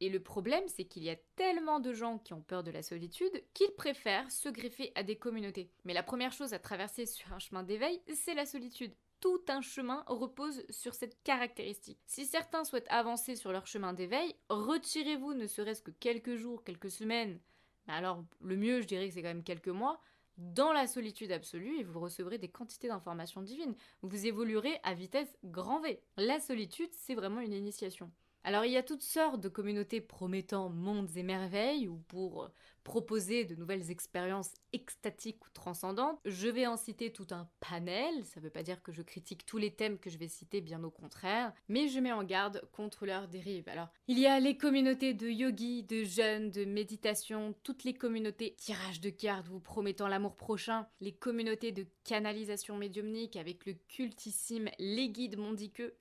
Et 0.03 0.09
le 0.09 0.19
problème, 0.19 0.65
c'est 0.67 0.83
qu'il 0.83 1.05
y 1.05 1.11
a 1.11 1.17
tellement 1.37 1.79
de 1.79 1.93
gens 1.93 2.19
qui 2.19 2.33
ont 2.33 2.41
peur 2.41 2.65
de 2.65 2.73
la 2.73 2.83
solitude 2.83 3.45
qu'ils 3.55 3.71
préfèrent 3.71 4.29
se 4.33 4.49
greffer 4.49 4.91
à 4.97 5.05
des 5.05 5.15
communautés. 5.15 5.71
Mais 5.85 5.95
la 5.95 6.03
première 6.03 6.33
chose 6.33 6.53
à 6.53 6.59
traverser 6.59 7.07
sur 7.07 7.33
un 7.33 7.39
chemin 7.39 7.63
d'éveil, 7.63 8.03
c'est 8.13 8.35
la 8.35 8.45
solitude. 8.45 8.93
Tout 9.21 9.43
un 9.47 9.61
chemin 9.61 10.03
repose 10.09 10.65
sur 10.71 10.95
cette 10.95 11.23
caractéristique. 11.23 12.01
Si 12.05 12.27
certains 12.27 12.65
souhaitent 12.65 12.91
avancer 12.91 13.37
sur 13.37 13.53
leur 13.53 13.69
chemin 13.69 13.93
d'éveil, 13.93 14.35
retirez-vous 14.49 15.35
ne 15.35 15.47
serait-ce 15.47 15.83
que 15.83 15.93
quelques 15.93 16.35
jours, 16.35 16.65
quelques 16.65 16.91
semaines, 16.91 17.39
alors 17.87 18.25
le 18.41 18.57
mieux 18.57 18.81
je 18.81 18.89
dirais 18.89 19.07
que 19.07 19.15
c'est 19.15 19.23
quand 19.23 19.29
même 19.29 19.45
quelques 19.45 19.69
mois, 19.69 20.01
dans 20.37 20.73
la 20.73 20.89
solitude 20.89 21.31
absolue 21.31 21.79
et 21.79 21.85
vous 21.85 22.01
recevrez 22.01 22.39
des 22.39 22.49
quantités 22.49 22.89
d'informations 22.89 23.43
divines. 23.43 23.77
Vous 24.03 24.27
évoluerez 24.27 24.81
à 24.83 24.95
vitesse 24.95 25.39
grand 25.45 25.79
V. 25.79 26.03
La 26.17 26.41
solitude, 26.41 26.91
c'est 26.91 27.15
vraiment 27.15 27.41
une 27.41 27.53
initiation. 27.53 28.11
Alors 28.45 28.65
il 28.65 28.73
y 28.73 28.77
a 28.77 28.83
toutes 28.83 29.03
sortes 29.03 29.41
de 29.41 29.49
communautés 29.49 30.01
promettant 30.01 30.69
mondes 30.69 31.17
et 31.17 31.23
merveilles 31.23 31.87
ou 31.87 31.99
pour 32.09 32.51
proposer 32.83 33.45
de 33.45 33.55
nouvelles 33.55 33.91
expériences 33.91 34.53
extatiques 34.73 35.47
ou 35.47 35.51
transcendantes. 35.53 36.19
Je 36.25 36.49
vais 36.49 36.67
en 36.67 36.77
citer 36.77 37.13
tout 37.13 37.29
un 37.31 37.49
panel, 37.61 38.25
ça 38.25 38.41
ne 38.41 38.45
veut 38.45 38.51
pas 38.51 38.65
dire 38.65 38.83
que 38.83 38.91
je 38.91 39.03
critique 39.03 39.47
tous 39.47 39.59
les 39.59 39.73
thèmes 39.73 39.99
que 39.99 40.11
je 40.11 40.19
vais 40.19 40.27
citer, 40.27 40.61
bien 40.61 40.83
au 40.83 40.91
contraire, 40.91 41.53
mais 41.69 41.87
je 41.87 42.01
mets 42.01 42.11
en 42.11 42.25
garde 42.25 42.63
contre 42.73 43.07
leurs 43.07 43.29
dérives. 43.29 43.69
Alors 43.69 43.89
il 44.09 44.19
y 44.19 44.27
a 44.27 44.41
les 44.41 44.57
communautés 44.57 45.15
de 45.15 45.29
yogis, 45.29 45.85
de 45.85 46.03
jeunes, 46.03 46.51
de 46.51 46.65
méditation, 46.65 47.55
toutes 47.63 47.85
les 47.85 47.95
communautés 47.95 48.55
tirage 48.57 49.01
de 49.01 49.11
cartes 49.11 49.47
vous 49.47 49.61
promettant 49.61 50.09
l'amour 50.09 50.37
prochain, 50.37 50.87
les 51.01 51.13
communautés 51.13 51.71
de 51.71 51.87
canalisation 52.05 52.77
médiumnique 52.77 53.37
avec 53.37 53.67
le 53.67 53.75
cultissime 53.89 54.69
Les 54.79 55.11
Guides 55.11 55.39
Mondiqueux, 55.39 55.95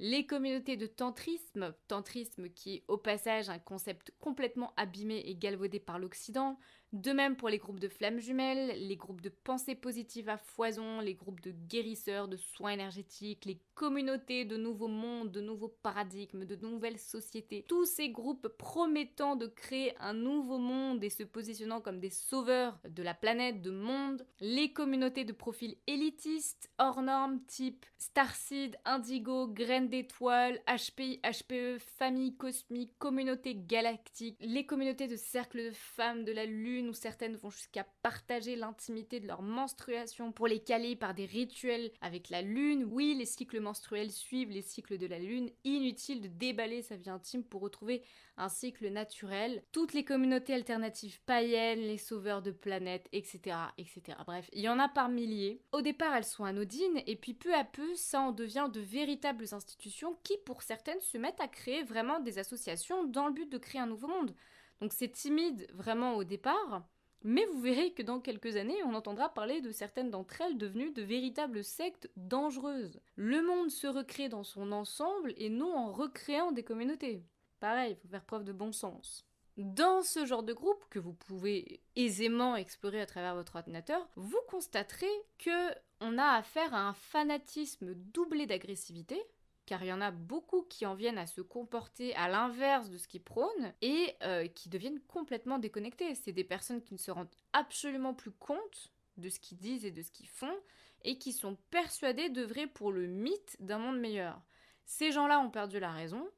les 0.00 0.24
communautés 0.24 0.78
de 0.78 0.86
tantrisme, 0.86 1.74
tantrisme 1.86 2.48
qui 2.48 2.76
est 2.76 2.84
au 2.88 2.96
passage 2.96 3.50
un 3.50 3.58
concept 3.58 4.12
complètement 4.18 4.72
abîmé 4.78 5.22
et 5.26 5.36
galvaudé 5.36 5.78
par 5.78 5.98
l'Occident, 5.98 6.58
de 6.92 7.12
même 7.12 7.36
pour 7.36 7.48
les 7.48 7.58
groupes 7.58 7.80
de 7.80 7.88
flammes 7.88 8.18
jumelles, 8.18 8.74
les 8.88 8.96
groupes 8.96 9.20
de 9.20 9.28
pensée 9.28 9.74
positive 9.74 10.28
à 10.28 10.36
foison, 10.36 11.00
les 11.00 11.14
groupes 11.14 11.40
de 11.40 11.52
guérisseurs, 11.52 12.28
de 12.28 12.36
soins 12.36 12.72
énergétiques, 12.72 13.44
les 13.44 13.60
communautés 13.74 14.44
de 14.44 14.56
nouveaux 14.56 14.88
mondes, 14.88 15.30
de 15.30 15.40
nouveaux 15.40 15.74
paradigmes, 15.82 16.44
de 16.44 16.56
nouvelles 16.56 16.98
sociétés. 16.98 17.64
Tous 17.68 17.84
ces 17.84 18.10
groupes 18.10 18.48
promettant 18.48 19.36
de 19.36 19.46
créer 19.46 19.94
un 20.00 20.14
nouveau 20.14 20.58
monde 20.58 21.02
et 21.04 21.10
se 21.10 21.22
positionnant 21.22 21.80
comme 21.80 22.00
des 22.00 22.10
sauveurs 22.10 22.78
de 22.88 23.02
la 23.02 23.14
planète, 23.14 23.62
de 23.62 23.70
monde. 23.70 24.26
Les 24.40 24.72
communautés 24.72 25.24
de 25.24 25.32
profils 25.32 25.76
élitistes, 25.86 26.70
hors 26.78 27.02
normes, 27.02 27.40
type 27.46 27.86
Starseed, 27.98 28.76
Indigo, 28.84 29.46
Graines 29.46 29.88
d'étoiles, 29.88 30.60
HPI, 30.66 31.20
HPE, 31.22 31.78
famille 31.78 32.36
cosmique, 32.36 32.92
communauté 32.98 33.54
galactique. 33.54 34.36
Les 34.40 34.66
communautés 34.66 35.06
de 35.06 35.16
cercles 35.16 35.64
de 35.66 35.72
femmes 35.72 36.24
de 36.24 36.32
la 36.32 36.46
Lune 36.46 36.79
où 36.88 36.94
certaines 36.94 37.36
vont 37.36 37.50
jusqu'à 37.50 37.86
partager 38.02 38.56
l'intimité 38.56 39.20
de 39.20 39.26
leur 39.26 39.42
menstruation 39.42 40.32
pour 40.32 40.46
les 40.46 40.60
caler 40.60 40.96
par 40.96 41.14
des 41.14 41.26
rituels 41.26 41.90
avec 42.00 42.30
la 42.30 42.42
lune. 42.42 42.84
Oui, 42.84 43.14
les 43.18 43.26
cycles 43.26 43.60
menstruels 43.60 44.10
suivent 44.10 44.50
les 44.50 44.62
cycles 44.62 44.98
de 44.98 45.06
la 45.06 45.18
lune. 45.18 45.50
Inutile 45.64 46.20
de 46.20 46.28
déballer 46.28 46.82
sa 46.82 46.96
vie 46.96 47.10
intime 47.10 47.44
pour 47.44 47.60
retrouver 47.60 48.02
un 48.36 48.48
cycle 48.48 48.88
naturel. 48.88 49.62
Toutes 49.72 49.92
les 49.92 50.04
communautés 50.04 50.54
alternatives 50.54 51.20
païennes, 51.26 51.80
les 51.80 51.98
sauveurs 51.98 52.42
de 52.42 52.50
planètes, 52.50 53.08
etc., 53.12 53.56
etc. 53.76 54.18
Bref, 54.24 54.48
il 54.52 54.62
y 54.62 54.68
en 54.68 54.78
a 54.78 54.88
par 54.88 55.08
milliers. 55.08 55.62
Au 55.72 55.82
départ, 55.82 56.14
elles 56.14 56.24
sont 56.24 56.44
anodines 56.44 57.02
et 57.06 57.16
puis 57.16 57.34
peu 57.34 57.54
à 57.54 57.64
peu, 57.64 57.94
ça 57.94 58.20
en 58.20 58.32
devient 58.32 58.68
de 58.72 58.80
véritables 58.80 59.46
institutions 59.52 60.16
qui, 60.22 60.38
pour 60.46 60.62
certaines, 60.62 61.00
se 61.00 61.18
mettent 61.18 61.40
à 61.40 61.48
créer 61.48 61.82
vraiment 61.82 62.20
des 62.20 62.38
associations 62.38 63.04
dans 63.04 63.26
le 63.26 63.34
but 63.34 63.50
de 63.50 63.58
créer 63.58 63.80
un 63.80 63.86
nouveau 63.86 64.08
monde. 64.08 64.34
Donc 64.80 64.92
c'est 64.92 65.12
timide 65.12 65.66
vraiment 65.74 66.14
au 66.14 66.24
départ, 66.24 66.86
mais 67.22 67.44
vous 67.46 67.60
verrez 67.60 67.92
que 67.92 68.02
dans 68.02 68.20
quelques 68.20 68.56
années, 68.56 68.82
on 68.84 68.94
entendra 68.94 69.28
parler 69.28 69.60
de 69.60 69.72
certaines 69.72 70.10
d'entre 70.10 70.40
elles 70.40 70.56
devenues 70.56 70.92
de 70.92 71.02
véritables 71.02 71.62
sectes 71.62 72.10
dangereuses. 72.16 73.00
Le 73.16 73.42
monde 73.42 73.70
se 73.70 73.86
recrée 73.86 74.28
dans 74.28 74.44
son 74.44 74.72
ensemble 74.72 75.34
et 75.36 75.50
non 75.50 75.76
en 75.76 75.92
recréant 75.92 76.52
des 76.52 76.64
communautés. 76.64 77.22
Pareil, 77.60 77.92
il 77.92 77.96
faut 77.96 78.08
faire 78.08 78.24
preuve 78.24 78.44
de 78.44 78.52
bon 78.52 78.72
sens. 78.72 79.26
Dans 79.58 80.02
ce 80.02 80.24
genre 80.24 80.42
de 80.42 80.54
groupe 80.54 80.82
que 80.88 80.98
vous 80.98 81.12
pouvez 81.12 81.82
aisément 81.94 82.56
explorer 82.56 83.02
à 83.02 83.06
travers 83.06 83.34
votre 83.34 83.56
ordinateur, 83.56 84.08
vous 84.16 84.40
constaterez 84.48 85.06
que 85.36 85.74
on 86.00 86.16
a 86.16 86.36
affaire 86.36 86.72
à 86.72 86.88
un 86.88 86.94
fanatisme 86.94 87.92
doublé 87.94 88.46
d'agressivité, 88.46 89.22
car 89.70 89.84
il 89.84 89.86
y 89.86 89.92
en 89.92 90.00
a 90.00 90.10
beaucoup 90.10 90.62
qui 90.62 90.84
en 90.84 90.94
viennent 90.94 91.16
à 91.16 91.28
se 91.28 91.40
comporter 91.40 92.12
à 92.16 92.28
l'inverse 92.28 92.90
de 92.90 92.98
ce 92.98 93.06
qu'ils 93.06 93.22
prônent 93.22 93.72
et 93.82 94.16
euh, 94.24 94.48
qui 94.48 94.68
deviennent 94.68 94.98
complètement 95.06 95.60
déconnectés. 95.60 96.16
C'est 96.16 96.32
des 96.32 96.42
personnes 96.42 96.82
qui 96.82 96.92
ne 96.92 96.98
se 96.98 97.12
rendent 97.12 97.30
absolument 97.52 98.12
plus 98.12 98.32
compte 98.32 98.90
de 99.16 99.28
ce 99.28 99.38
qu'ils 99.38 99.58
disent 99.58 99.84
et 99.84 99.92
de 99.92 100.02
ce 100.02 100.10
qu'ils 100.10 100.26
font 100.26 100.56
et 101.04 101.18
qui 101.18 101.32
sont 101.32 101.56
persuadés 101.70 102.30
d'œuvrer 102.30 102.66
pour 102.66 102.90
le 102.90 103.06
mythe 103.06 103.56
d'un 103.60 103.78
monde 103.78 104.00
meilleur. 104.00 104.42
Ces 104.86 105.12
gens-là 105.12 105.38
ont 105.38 105.50
perdu 105.50 105.78
la 105.78 105.92
raison, 105.92 106.28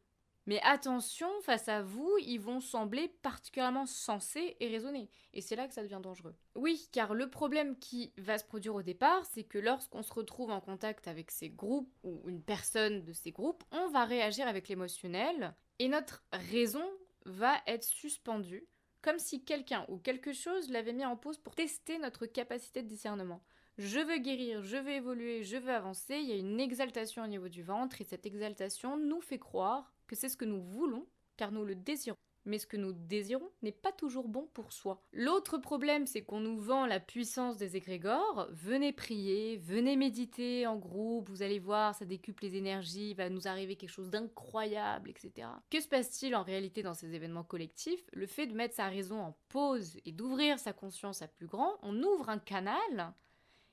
mais 0.47 0.61
attention, 0.63 1.29
face 1.43 1.69
à 1.69 1.83
vous, 1.83 2.11
ils 2.21 2.41
vont 2.41 2.61
sembler 2.61 3.09
particulièrement 3.23 3.87
sensés 3.87 4.57
et 4.59 4.69
raisonnés. 4.69 5.09
Et 5.35 5.41
c'est 5.41 5.55
là 5.55 5.69
que 5.69 5.75
ça 5.75 5.83
devient 5.83 6.01
dangereux. 6.03 6.35
Oui, 6.57 6.89
car 6.91 7.15
le 7.15 7.31
problème 7.31 7.79
qui 7.79 8.13
va 8.19 8.39
se 8.39 8.45
produire 8.45 8.75
au 8.75 8.83
départ, 8.83 9.25
c'est 9.25 9.45
que 9.45 9.59
lorsqu'on 9.59 10.03
se 10.03 10.13
retrouve 10.13 10.51
en 10.51 10.61
contact 10.61 11.07
avec 11.07 11.31
ces 11.31 11.49
groupes 11.49 11.95
ou 12.03 12.23
une 12.29 12.43
personne 12.43 13.05
de 13.05 13.13
ces 13.13 13.31
groupes, 13.31 13.63
on 13.71 13.89
va 13.89 14.05
réagir 14.05 14.49
avec 14.49 14.69
l'émotionnel 14.69 15.55
et 15.79 15.89
notre 15.89 16.25
raison 16.33 16.85
va 17.25 17.55
être 17.69 17.85
suspendue, 17.85 18.67
comme 19.01 19.19
si 19.21 19.45
quelqu'un 19.45 19.85
ou 19.89 19.99
quelque 19.99 20.33
chose 20.33 20.71
l'avait 20.71 20.93
mis 20.93 21.05
en 21.05 21.17
pause 21.17 21.39
pour 21.39 21.55
tester 21.55 21.99
notre 21.99 22.27
capacité 22.27 22.83
de 22.83 22.89
discernement. 22.89 23.45
Je 23.79 24.01
veux 24.01 24.19
guérir, 24.19 24.63
je 24.63 24.77
veux 24.77 24.91
évoluer, 24.93 25.45
je 25.45 25.57
veux 25.57 25.73
avancer, 25.73 26.17
il 26.17 26.29
y 26.29 26.33
a 26.33 26.37
une 26.37 26.61
exaltation 26.61 27.23
au 27.23 27.27
niveau 27.27 27.49
du 27.49 27.63
ventre 27.63 28.01
et 28.01 28.05
cette 28.05 28.27
exaltation 28.27 28.99
nous 28.99 29.21
fait 29.21 29.39
croire 29.39 29.95
que 30.13 30.19
c'est 30.19 30.29
ce 30.29 30.37
que 30.37 30.45
nous 30.45 30.61
voulons, 30.61 31.07
car 31.39 31.53
nous 31.53 31.65
le 31.65 31.75
désirons. 31.75 32.19
Mais 32.45 32.59
ce 32.59 32.67
que 32.67 32.77
nous 32.77 32.93
désirons 32.93 33.51
n'est 33.63 33.73
pas 33.73 33.93
toujours 33.93 34.29
bon 34.29 34.47
pour 34.53 34.73
soi. 34.73 35.01
L'autre 35.15 35.57
problème, 35.57 36.07
c'est 36.07 36.23
qu'on 36.23 36.41
nous 36.41 36.59
vend 36.59 36.85
la 36.85 37.01
puissance 37.01 37.57
des 37.57 37.77
égrégores. 37.77 38.47
Venez 38.51 38.93
prier, 38.93 39.57
venez 39.57 39.97
méditer 39.97 40.67
en 40.67 40.77
groupe, 40.77 41.31
vous 41.31 41.43
allez 41.43 41.61
voir, 41.61 41.95
ça 41.95 42.05
décuple 42.05 42.45
les 42.45 42.57
énergies, 42.57 43.13
il 43.13 43.17
va 43.17 43.31
nous 43.31 43.49
arriver 43.49 43.77
quelque 43.77 43.89
chose 43.89 44.11
d'incroyable, 44.11 45.09
etc. 45.09 45.49
Que 45.71 45.81
se 45.81 45.89
passe-t-il 45.89 46.37
en 46.37 46.43
réalité 46.43 46.83
dans 46.83 46.95
ces 46.95 47.15
événements 47.15 47.45
collectifs? 47.45 48.05
Le 48.13 48.27
fait 48.27 48.47
de 48.47 48.55
mettre 48.55 48.75
sa 48.75 48.89
raison 48.89 49.19
en 49.19 49.39
pause 49.49 49.97
et 50.05 50.13
d'ouvrir 50.13 50.59
sa 50.59 50.75
conscience 50.75 51.23
à 51.23 51.29
plus 51.29 51.47
grand, 51.47 51.79
on 51.81 52.03
ouvre 52.03 52.29
un 52.29 52.39
canal. 52.39 53.15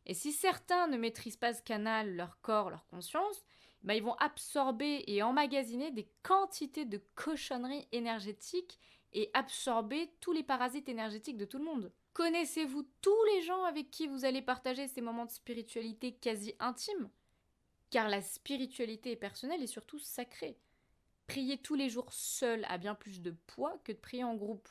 Et 0.05 0.13
si 0.13 0.31
certains 0.31 0.87
ne 0.87 0.95
maîtrisent 0.95 1.37
pas 1.37 1.53
ce 1.53 1.61
canal, 1.63 2.15
leur 2.15 2.39
corps, 2.39 2.69
leur 2.69 2.85
conscience, 2.85 3.43
bah, 3.83 3.95
ils 3.95 4.03
vont 4.03 4.15
absorber 4.15 5.03
et 5.07 5.23
emmagasiner 5.23 5.91
des 5.91 6.09
quantités 6.23 6.85
de 6.85 7.01
cochonneries 7.15 7.87
énergétiques 7.91 8.79
et 9.13 9.29
absorber 9.33 10.11
tous 10.19 10.33
les 10.33 10.43
parasites 10.43 10.89
énergétiques 10.89 11.37
de 11.37 11.45
tout 11.45 11.57
le 11.57 11.63
monde. 11.63 11.91
Connaissez-vous 12.13 12.87
tous 13.01 13.23
les 13.33 13.41
gens 13.43 13.63
avec 13.63 13.89
qui 13.91 14.07
vous 14.07 14.25
allez 14.25 14.41
partager 14.41 14.87
ces 14.87 15.01
moments 15.01 15.25
de 15.25 15.31
spiritualité 15.31 16.13
quasi 16.13 16.53
intimes? 16.59 17.09
Car 17.89 18.09
la 18.09 18.21
spiritualité 18.21 19.15
personnelle 19.15 19.63
et 19.63 19.67
surtout 19.67 19.99
sacrée. 19.99 20.59
Prier 21.27 21.57
tous 21.57 21.75
les 21.75 21.89
jours 21.89 22.11
seul 22.11 22.65
a 22.67 22.77
bien 22.77 22.95
plus 22.95 23.21
de 23.21 23.31
poids 23.47 23.79
que 23.83 23.91
de 23.91 23.97
prier 23.97 24.23
en 24.23 24.35
groupe. 24.35 24.67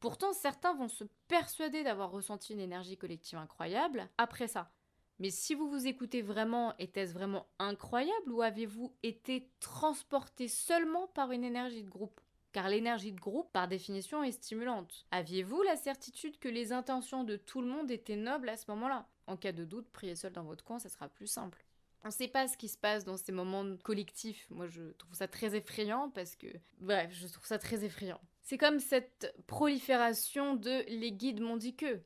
Pourtant, 0.00 0.32
certains 0.32 0.74
vont 0.74 0.88
se 0.88 1.04
persuader 1.28 1.84
d'avoir 1.84 2.10
ressenti 2.10 2.54
une 2.54 2.60
énergie 2.60 2.96
collective 2.96 3.38
incroyable 3.38 4.08
après 4.18 4.48
ça. 4.48 4.72
Mais 5.20 5.28
si 5.28 5.54
vous 5.54 5.68
vous 5.68 5.86
écoutez 5.86 6.22
vraiment, 6.22 6.74
était-ce 6.78 7.12
vraiment 7.12 7.46
incroyable 7.58 8.32
ou 8.32 8.40
avez-vous 8.40 8.94
été 9.02 9.50
transporté 9.60 10.48
seulement 10.48 11.08
par 11.08 11.30
une 11.30 11.44
énergie 11.44 11.84
de 11.84 11.90
groupe? 11.90 12.18
Car 12.52 12.70
l'énergie 12.70 13.12
de 13.12 13.20
groupe, 13.20 13.52
par 13.52 13.68
définition, 13.68 14.24
est 14.24 14.32
stimulante. 14.32 15.04
Aviez-vous 15.10 15.62
la 15.62 15.76
certitude 15.76 16.38
que 16.38 16.48
les 16.48 16.72
intentions 16.72 17.22
de 17.22 17.36
tout 17.36 17.60
le 17.60 17.68
monde 17.68 17.90
étaient 17.90 18.16
nobles 18.16 18.48
à 18.48 18.56
ce 18.56 18.64
moment-là? 18.70 19.06
En 19.26 19.36
cas 19.36 19.52
de 19.52 19.64
doute, 19.64 19.90
priez 19.92 20.16
seul 20.16 20.32
dans 20.32 20.42
votre 20.42 20.64
coin, 20.64 20.78
ça 20.78 20.88
sera 20.88 21.08
plus 21.08 21.26
simple. 21.26 21.64
On 22.02 22.08
ne 22.08 22.12
sait 22.12 22.26
pas 22.26 22.48
ce 22.48 22.56
qui 22.56 22.68
se 22.68 22.78
passe 22.78 23.04
dans 23.04 23.18
ces 23.18 23.30
moments 23.30 23.76
collectifs. 23.84 24.46
Moi, 24.48 24.68
je 24.68 24.90
trouve 24.92 25.14
ça 25.14 25.28
très 25.28 25.54
effrayant 25.54 26.08
parce 26.08 26.34
que... 26.34 26.46
Bref, 26.78 27.12
je 27.12 27.28
trouve 27.28 27.46
ça 27.46 27.58
très 27.58 27.84
effrayant. 27.84 28.20
C'est 28.40 28.56
comme 28.56 28.80
cette 28.80 29.34
prolifération 29.46 30.54
de 30.54 30.82
les 30.88 31.12
guides 31.12 31.40
m'ont 31.40 31.58
dit 31.58 31.76
que. 31.76 32.00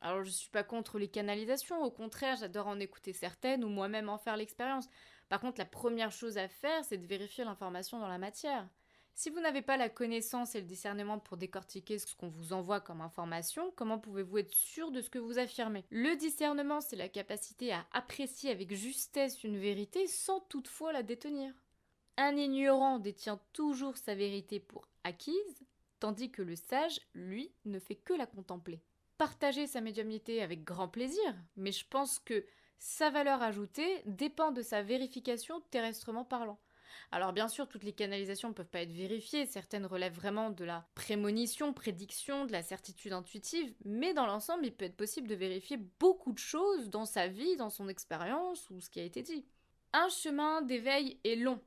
Alors 0.00 0.22
je 0.22 0.30
suis 0.30 0.50
pas 0.50 0.62
contre 0.62 0.98
les 0.98 1.08
canalisations, 1.08 1.82
au 1.82 1.90
contraire, 1.90 2.36
j'adore 2.36 2.68
en 2.68 2.78
écouter 2.78 3.12
certaines 3.12 3.64
ou 3.64 3.68
moi-même 3.68 4.08
en 4.08 4.18
faire 4.18 4.36
l'expérience. 4.36 4.88
Par 5.28 5.40
contre, 5.40 5.58
la 5.58 5.66
première 5.66 6.12
chose 6.12 6.38
à 6.38 6.48
faire, 6.48 6.84
c'est 6.84 6.98
de 6.98 7.06
vérifier 7.06 7.44
l'information 7.44 7.98
dans 7.98 8.08
la 8.08 8.18
matière. 8.18 8.68
Si 9.14 9.30
vous 9.30 9.40
n'avez 9.40 9.62
pas 9.62 9.76
la 9.76 9.88
connaissance 9.88 10.54
et 10.54 10.60
le 10.60 10.66
discernement 10.66 11.18
pour 11.18 11.36
décortiquer 11.36 11.98
ce 11.98 12.14
qu'on 12.14 12.28
vous 12.28 12.52
envoie 12.52 12.80
comme 12.80 13.00
information, 13.00 13.72
comment 13.74 13.98
pouvez-vous 13.98 14.38
être 14.38 14.54
sûr 14.54 14.92
de 14.92 15.00
ce 15.00 15.10
que 15.10 15.18
vous 15.18 15.40
affirmez? 15.40 15.84
Le 15.90 16.14
discernement, 16.14 16.80
c'est 16.80 16.94
la 16.94 17.08
capacité 17.08 17.72
à 17.72 17.84
apprécier 17.90 18.52
avec 18.52 18.72
justesse 18.72 19.42
une 19.42 19.58
vérité 19.58 20.06
sans 20.06 20.38
toutefois 20.38 20.92
la 20.92 21.02
détenir. 21.02 21.52
Un 22.16 22.36
ignorant 22.36 23.00
détient 23.00 23.40
toujours 23.52 23.96
sa 23.96 24.14
vérité 24.14 24.60
pour 24.60 24.86
acquise, 25.02 25.66
tandis 25.98 26.30
que 26.30 26.42
le 26.42 26.54
sage, 26.54 27.00
lui, 27.12 27.52
ne 27.64 27.80
fait 27.80 27.96
que 27.96 28.12
la 28.12 28.26
contempler 28.26 28.80
partager 29.18 29.66
sa 29.66 29.80
médiumnité 29.80 30.42
avec 30.42 30.64
grand 30.64 30.88
plaisir, 30.88 31.34
mais 31.56 31.72
je 31.72 31.84
pense 31.88 32.18
que 32.20 32.46
sa 32.78 33.10
valeur 33.10 33.42
ajoutée 33.42 34.02
dépend 34.06 34.52
de 34.52 34.62
sa 34.62 34.82
vérification 34.82 35.60
terrestrement 35.70 36.24
parlant. 36.24 36.60
Alors 37.10 37.32
bien 37.32 37.48
sûr, 37.48 37.68
toutes 37.68 37.84
les 37.84 37.92
canalisations 37.92 38.48
ne 38.48 38.54
peuvent 38.54 38.68
pas 38.68 38.82
être 38.82 38.92
vérifiées, 38.92 39.46
certaines 39.46 39.86
relèvent 39.86 40.14
vraiment 40.14 40.50
de 40.50 40.64
la 40.64 40.86
prémonition, 40.94 41.72
prédiction, 41.72 42.44
de 42.44 42.52
la 42.52 42.62
certitude 42.62 43.12
intuitive, 43.12 43.74
mais 43.84 44.14
dans 44.14 44.26
l'ensemble, 44.26 44.66
il 44.66 44.74
peut 44.74 44.84
être 44.84 44.96
possible 44.96 45.28
de 45.28 45.34
vérifier 45.34 45.78
beaucoup 45.98 46.32
de 46.32 46.38
choses 46.38 46.88
dans 46.88 47.06
sa 47.06 47.26
vie, 47.28 47.56
dans 47.56 47.70
son 47.70 47.88
expérience 47.88 48.70
ou 48.70 48.80
ce 48.80 48.90
qui 48.90 49.00
a 49.00 49.04
été 49.04 49.22
dit. 49.22 49.46
Un 49.92 50.08
chemin 50.08 50.62
d'éveil 50.62 51.18
est 51.24 51.36
long, 51.36 51.60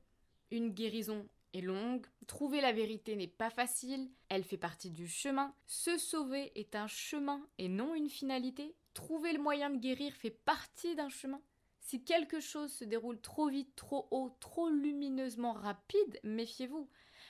une 0.52 0.70
guérison 0.70 1.28
est 1.54 1.62
longue, 1.62 2.06
trouver 2.28 2.62
la 2.62 2.72
vérité 2.72 3.16
n'est 3.16 3.28
pas 3.28 3.50
facile, 3.50 4.10
elle 4.30 4.44
fait 4.44 4.58
partie 4.58 4.90
du 4.90 5.08
chemin, 5.08 5.54
se 5.66 5.98
sauver 5.98 6.52
est 6.56 6.76
un 6.76 6.88
chemin 6.88 7.46
et 7.58 7.68
non 7.68 7.96
une 7.96 8.10
finalité, 8.10 8.76
trouver 8.94 9.34
le 9.34 9.42
moyen 9.42 9.70
de 9.70 9.78
guérir 9.78 10.14
fait 10.14 10.30
partie 10.30 10.96
d'un 10.96 11.10
chemin. 11.10 11.42
Si 11.80 12.04
quelque 12.04 12.40
chose 12.40 12.72
se 12.72 12.86
déroule 12.86 13.20
trop 13.20 13.50
vite, 13.50 13.76
trop 13.76 14.08
haut, 14.12 14.36
trop 14.40 14.70
lumineusement 14.70 15.54
rapide, 15.54 16.20
méfiez-vous. 16.24 16.90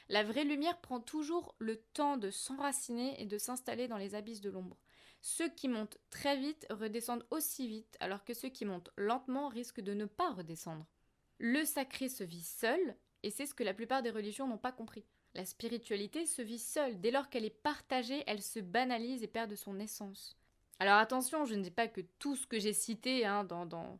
La 0.09 0.23
vraie 0.23 0.43
lumière 0.43 0.79
prend 0.81 0.99
toujours 0.99 1.55
le 1.57 1.77
temps 1.77 2.17
de 2.17 2.29
s'enraciner 2.29 3.19
et 3.21 3.25
de 3.25 3.37
s'installer 3.37 3.87
dans 3.87 3.97
les 3.97 4.13
abysses 4.13 4.41
de 4.41 4.49
l'ombre. 4.49 4.77
Ceux 5.21 5.49
qui 5.49 5.67
montent 5.67 5.99
très 6.09 6.37
vite 6.37 6.65
redescendent 6.69 7.25
aussi 7.29 7.67
vite, 7.67 7.95
alors 7.99 8.25
que 8.25 8.33
ceux 8.33 8.49
qui 8.49 8.65
montent 8.65 8.89
lentement 8.97 9.47
risquent 9.47 9.81
de 9.81 9.93
ne 9.93 10.05
pas 10.05 10.31
redescendre. 10.31 10.85
Le 11.37 11.63
sacré 11.63 12.09
se 12.09 12.23
vit 12.23 12.43
seul, 12.43 12.95
et 13.23 13.29
c'est 13.29 13.45
ce 13.45 13.53
que 13.53 13.63
la 13.63 13.73
plupart 13.73 14.01
des 14.01 14.09
religions 14.09 14.47
n'ont 14.47 14.57
pas 14.57 14.71
compris. 14.71 15.05
La 15.33 15.45
spiritualité 15.45 16.25
se 16.25 16.41
vit 16.41 16.59
seule, 16.59 16.99
dès 16.99 17.11
lors 17.11 17.29
qu'elle 17.29 17.45
est 17.45 17.49
partagée, 17.49 18.23
elle 18.27 18.41
se 18.41 18.59
banalise 18.59 19.23
et 19.23 19.27
perd 19.27 19.49
de 19.49 19.55
son 19.55 19.79
essence. 19.79 20.37
Alors 20.79 20.97
attention, 20.97 21.45
je 21.45 21.55
ne 21.55 21.61
dis 21.61 21.71
pas 21.71 21.87
que 21.87 22.01
tout 22.19 22.35
ce 22.35 22.47
que 22.47 22.59
j'ai 22.59 22.73
cité 22.73 23.25
hein, 23.25 23.43
dans, 23.43 23.99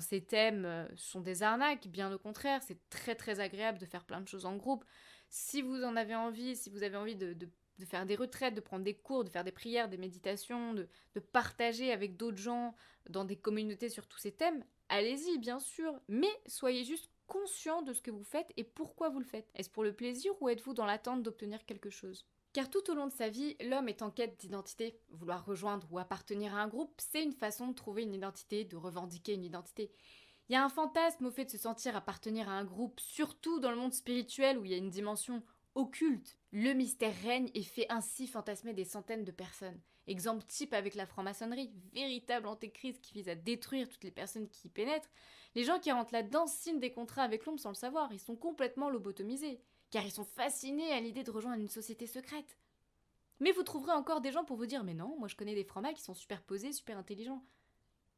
ces 0.00 0.20
thèmes 0.20 0.66
euh, 0.66 0.86
sont 0.94 1.20
des 1.20 1.42
arnaques, 1.42 1.88
bien 1.88 2.12
au 2.12 2.18
contraire, 2.18 2.62
c'est 2.62 2.78
très 2.90 3.14
très 3.14 3.40
agréable 3.40 3.78
de 3.78 3.86
faire 3.86 4.04
plein 4.04 4.20
de 4.20 4.28
choses 4.28 4.44
en 4.44 4.56
groupe. 4.56 4.84
Si 5.30 5.62
vous 5.62 5.82
en 5.82 5.96
avez 5.96 6.14
envie, 6.14 6.54
si 6.54 6.70
vous 6.70 6.82
avez 6.82 6.96
envie 6.96 7.16
de, 7.16 7.32
de, 7.32 7.48
faire 7.86 8.04
des 8.06 8.14
retraites, 8.14 8.54
de 8.54 8.60
prendre 8.60 8.84
des 8.84 8.94
cours, 8.94 9.24
de 9.24 9.30
faire 9.30 9.44
des 9.44 9.52
prières, 9.52 9.88
des 9.88 9.96
méditations, 9.96 10.74
de, 10.74 10.88
de 11.14 11.20
partager 11.20 11.92
avec 11.92 12.16
d'autres 12.16 12.36
gens 12.36 12.74
dans 13.08 13.24
des 13.24 13.36
communautés 13.36 13.88
sur 13.88 14.06
tous 14.06 14.18
ces 14.18 14.32
thèmes, 14.32 14.62
allez-y 14.90 15.38
bien 15.38 15.58
sûr, 15.58 15.98
mais 16.08 16.28
soyez 16.46 16.84
juste 16.84 17.10
conscient 17.28 17.82
de 17.82 17.92
ce 17.92 18.02
que 18.02 18.10
vous 18.10 18.24
faites 18.24 18.52
et 18.56 18.64
pourquoi 18.64 19.10
vous 19.10 19.20
le 19.20 19.24
faites. 19.24 19.48
Est-ce 19.54 19.70
pour 19.70 19.84
le 19.84 19.92
plaisir 19.92 20.32
ou 20.42 20.48
êtes-vous 20.48 20.74
dans 20.74 20.86
l'attente 20.86 21.22
d'obtenir 21.22 21.64
quelque 21.64 21.90
chose? 21.90 22.26
Car 22.52 22.70
tout 22.70 22.90
au 22.90 22.94
long 22.94 23.06
de 23.06 23.12
sa 23.12 23.28
vie, 23.28 23.56
l'homme 23.60 23.88
est 23.88 24.02
en 24.02 24.10
quête 24.10 24.40
d'identité. 24.40 24.98
Vouloir 25.10 25.44
rejoindre 25.44 25.86
ou 25.92 25.98
appartenir 25.98 26.56
à 26.56 26.62
un 26.62 26.66
groupe, 26.66 26.98
c'est 26.98 27.22
une 27.22 27.32
façon 27.32 27.68
de 27.68 27.74
trouver 27.74 28.02
une 28.02 28.14
identité, 28.14 28.64
de 28.64 28.76
revendiquer 28.76 29.34
une 29.34 29.44
identité. 29.44 29.92
Il 30.48 30.54
y 30.54 30.56
a 30.56 30.64
un 30.64 30.70
fantasme 30.70 31.26
au 31.26 31.30
fait 31.30 31.44
de 31.44 31.50
se 31.50 31.58
sentir 31.58 31.94
appartenir 31.94 32.48
à 32.48 32.52
un 32.52 32.64
groupe, 32.64 32.98
surtout 33.00 33.60
dans 33.60 33.70
le 33.70 33.76
monde 33.76 33.92
spirituel 33.92 34.58
où 34.58 34.64
il 34.64 34.70
y 34.70 34.74
a 34.74 34.78
une 34.78 34.90
dimension 34.90 35.42
occulte. 35.74 36.38
Le 36.50 36.72
mystère 36.72 37.14
règne 37.22 37.50
et 37.54 37.62
fait 37.62 37.86
ainsi 37.90 38.26
fantasmer 38.26 38.72
des 38.72 38.86
centaines 38.86 39.24
de 39.24 39.30
personnes. 39.30 39.80
Exemple 40.08 40.42
type 40.46 40.72
avec 40.72 40.94
la 40.94 41.04
franc-maçonnerie, 41.04 41.70
véritable 41.92 42.48
antéchrist 42.48 42.98
qui 43.02 43.12
vise 43.12 43.28
à 43.28 43.34
détruire 43.34 43.90
toutes 43.90 44.04
les 44.04 44.10
personnes 44.10 44.48
qui 44.48 44.68
y 44.68 44.70
pénètrent. 44.70 45.10
Les 45.54 45.64
gens 45.64 45.78
qui 45.78 45.92
rentrent 45.92 46.14
là-dedans 46.14 46.46
signent 46.46 46.80
des 46.80 46.92
contrats 46.92 47.22
avec 47.22 47.44
l'ombre 47.44 47.60
sans 47.60 47.68
le 47.68 47.74
savoir, 47.74 48.10
ils 48.10 48.18
sont 48.18 48.34
complètement 48.34 48.88
lobotomisés, 48.88 49.60
car 49.90 50.06
ils 50.06 50.10
sont 50.10 50.24
fascinés 50.24 50.92
à 50.92 51.00
l'idée 51.00 51.24
de 51.24 51.30
rejoindre 51.30 51.60
une 51.60 51.68
société 51.68 52.06
secrète. 52.06 52.56
Mais 53.40 53.52
vous 53.52 53.62
trouverez 53.62 53.92
encore 53.92 54.22
des 54.22 54.32
gens 54.32 54.44
pour 54.44 54.56
vous 54.56 54.64
dire 54.64 54.82
Mais 54.82 54.94
non, 54.94 55.14
moi 55.18 55.28
je 55.28 55.36
connais 55.36 55.54
des 55.54 55.64
francs 55.64 55.94
qui 55.94 56.02
sont 56.02 56.14
super 56.14 56.42
posés, 56.42 56.72
super 56.72 56.96
intelligents. 56.96 57.44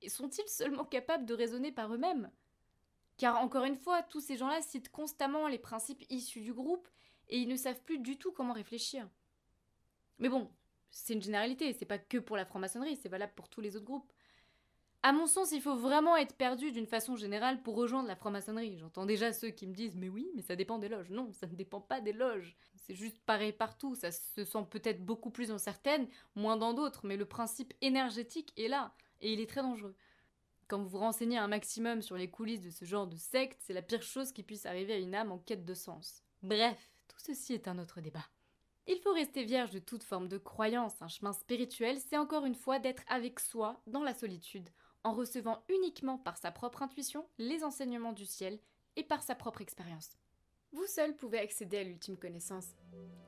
Et 0.01 0.09
sont-ils 0.09 0.49
seulement 0.49 0.85
capables 0.85 1.27
de 1.27 1.35
raisonner 1.35 1.73
par 1.73 1.93
eux-mêmes? 1.93 2.31
Car 3.19 3.37
encore 3.39 3.65
une 3.65 3.77
fois, 3.77 4.05
tous 4.05 4.21
ces 4.21 4.37
gens-là 4.37 4.63
citent 4.63 4.93
constamment 4.93 5.49
les 5.49 5.59
principes 5.59 6.05
issus 6.09 6.41
du 6.41 6.55
groupe 6.55 6.89
et 7.29 7.39
ils 7.39 7.49
ne 7.49 7.57
savent 7.57 7.83
plus 7.83 7.99
du 7.99 8.17
tout 8.17 8.31
comment 8.31 8.55
réfléchir. 8.55 9.09
Mais 10.19 10.29
bon, 10.29 10.51
c'est 10.91 11.15
une 11.15 11.23
généralité, 11.23 11.73
c'est 11.73 11.85
pas 11.85 11.99
que 11.99 12.19
pour 12.19 12.37
la 12.37 12.45
franc-maçonnerie, 12.45 12.97
c'est 12.97 13.09
valable 13.09 13.33
pour 13.35 13.49
tous 13.49 13.61
les 13.61 13.77
autres 13.77 13.85
groupes. 13.85 14.13
À 15.03 15.13
mon 15.13 15.27
sens, 15.27 15.53
il 15.53 15.63
faut 15.63 15.77
vraiment 15.77 16.17
être 16.17 16.35
perdu 16.37 16.73
d'une 16.73 16.87
façon 16.87 17.17
générale 17.17 17.63
pour 17.63 17.75
rejoindre 17.75 18.09
la 18.09 18.17
franc-maçonnerie. 18.17 18.77
J'entends 18.77 19.07
déjà 19.07 19.33
ceux 19.33 19.49
qui 19.49 19.67
me 19.67 19.73
disent 19.73 19.97
Mais 19.97 20.11
oui, 20.11 20.31
mais 20.35 20.43
ça 20.43 20.57
dépend 20.57 20.79
des 20.79 20.91
loges. 20.91 21.09
Non, 21.09 21.33
ça 21.33 21.47
ne 21.47 21.55
dépend 21.55 21.81
pas 21.81 22.03
des 22.03 22.13
loges. 22.13 22.55
C'est 22.77 22.95
juste 22.95 23.19
pareil 23.21 23.53
partout. 23.53 23.95
Ça 23.95 24.13
se 24.13 24.45
sent 24.45 24.67
peut-être 24.69 25.03
beaucoup 25.03 25.31
plus 25.31 25.49
dans 25.49 25.59
certaines, 25.59 26.07
moins 26.35 26.59
dans 26.59 26.75
d'autres, 26.75 27.07
mais 27.07 27.17
le 27.17 27.25
principe 27.25 27.73
énergétique 27.81 28.53
est 28.59 28.69
là, 28.69 28.93
et 29.23 29.33
il 29.33 29.41
est 29.41 29.49
très 29.49 29.63
dangereux. 29.63 29.97
Quand 30.69 30.79
vous 30.79 30.89
vous 30.89 30.99
renseignez 30.99 31.39
un 31.39 31.49
maximum 31.49 32.03
sur 32.03 32.17
les 32.17 32.31
coulisses 32.31 32.61
de 32.61 32.71
ce 32.71 32.85
genre 32.85 33.07
de 33.07 33.17
secte, 33.17 33.59
c'est 33.63 33.73
la 33.73 33.83
pire 33.83 34.03
chose 34.03 34.33
qui 34.33 34.43
puisse 34.43 34.67
arriver 34.67 34.93
à 34.93 34.99
une 34.99 35.15
âme 35.15 35.33
en 35.33 35.39
quête 35.39 35.65
de 35.65 35.75
sens. 35.75 36.23
Bref, 36.43 36.93
tout 37.09 37.19
ceci 37.19 37.55
est 37.55 37.69
un 37.69 37.79
autre 37.79 38.01
débat. 38.01 38.27
Il 38.93 38.99
faut 38.99 39.13
rester 39.13 39.45
vierge 39.45 39.71
de 39.71 39.79
toute 39.79 40.03
forme 40.03 40.27
de 40.27 40.37
croyance. 40.37 41.01
Un 41.01 41.07
chemin 41.07 41.33
spirituel, 41.33 41.99
c'est 42.01 42.19
encore 42.19 42.45
une 42.45 42.57
fois 42.57 42.81
d'être 42.81 43.05
avec 43.09 43.39
soi 43.39 43.81
dans 43.87 44.03
la 44.03 44.15
solitude, 44.15 44.69
en 45.05 45.13
recevant 45.13 45.63
uniquement 45.69 46.19
par 46.19 46.37
sa 46.37 46.51
propre 46.51 46.83
intuition 46.83 47.25
les 47.39 47.63
enseignements 47.63 48.13
du 48.13 48.27
ciel 48.27 48.59
et 48.97 49.05
par 49.05 49.23
sa 49.23 49.37
propre 49.37 49.61
expérience. 49.61 50.19
Vous 50.73 50.87
seul 50.87 51.17
pouvez 51.17 51.39
accéder 51.39 51.79
à 51.79 51.85
l'ultime 51.85 52.17
connaissance. 52.17 52.75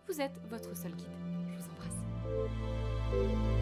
Vous 0.08 0.20
êtes 0.20 0.36
votre 0.48 0.76
seul 0.76 0.96
guide. 0.96 1.06
Je 1.46 1.58
vous 1.58 1.70
embrasse. 1.70 3.61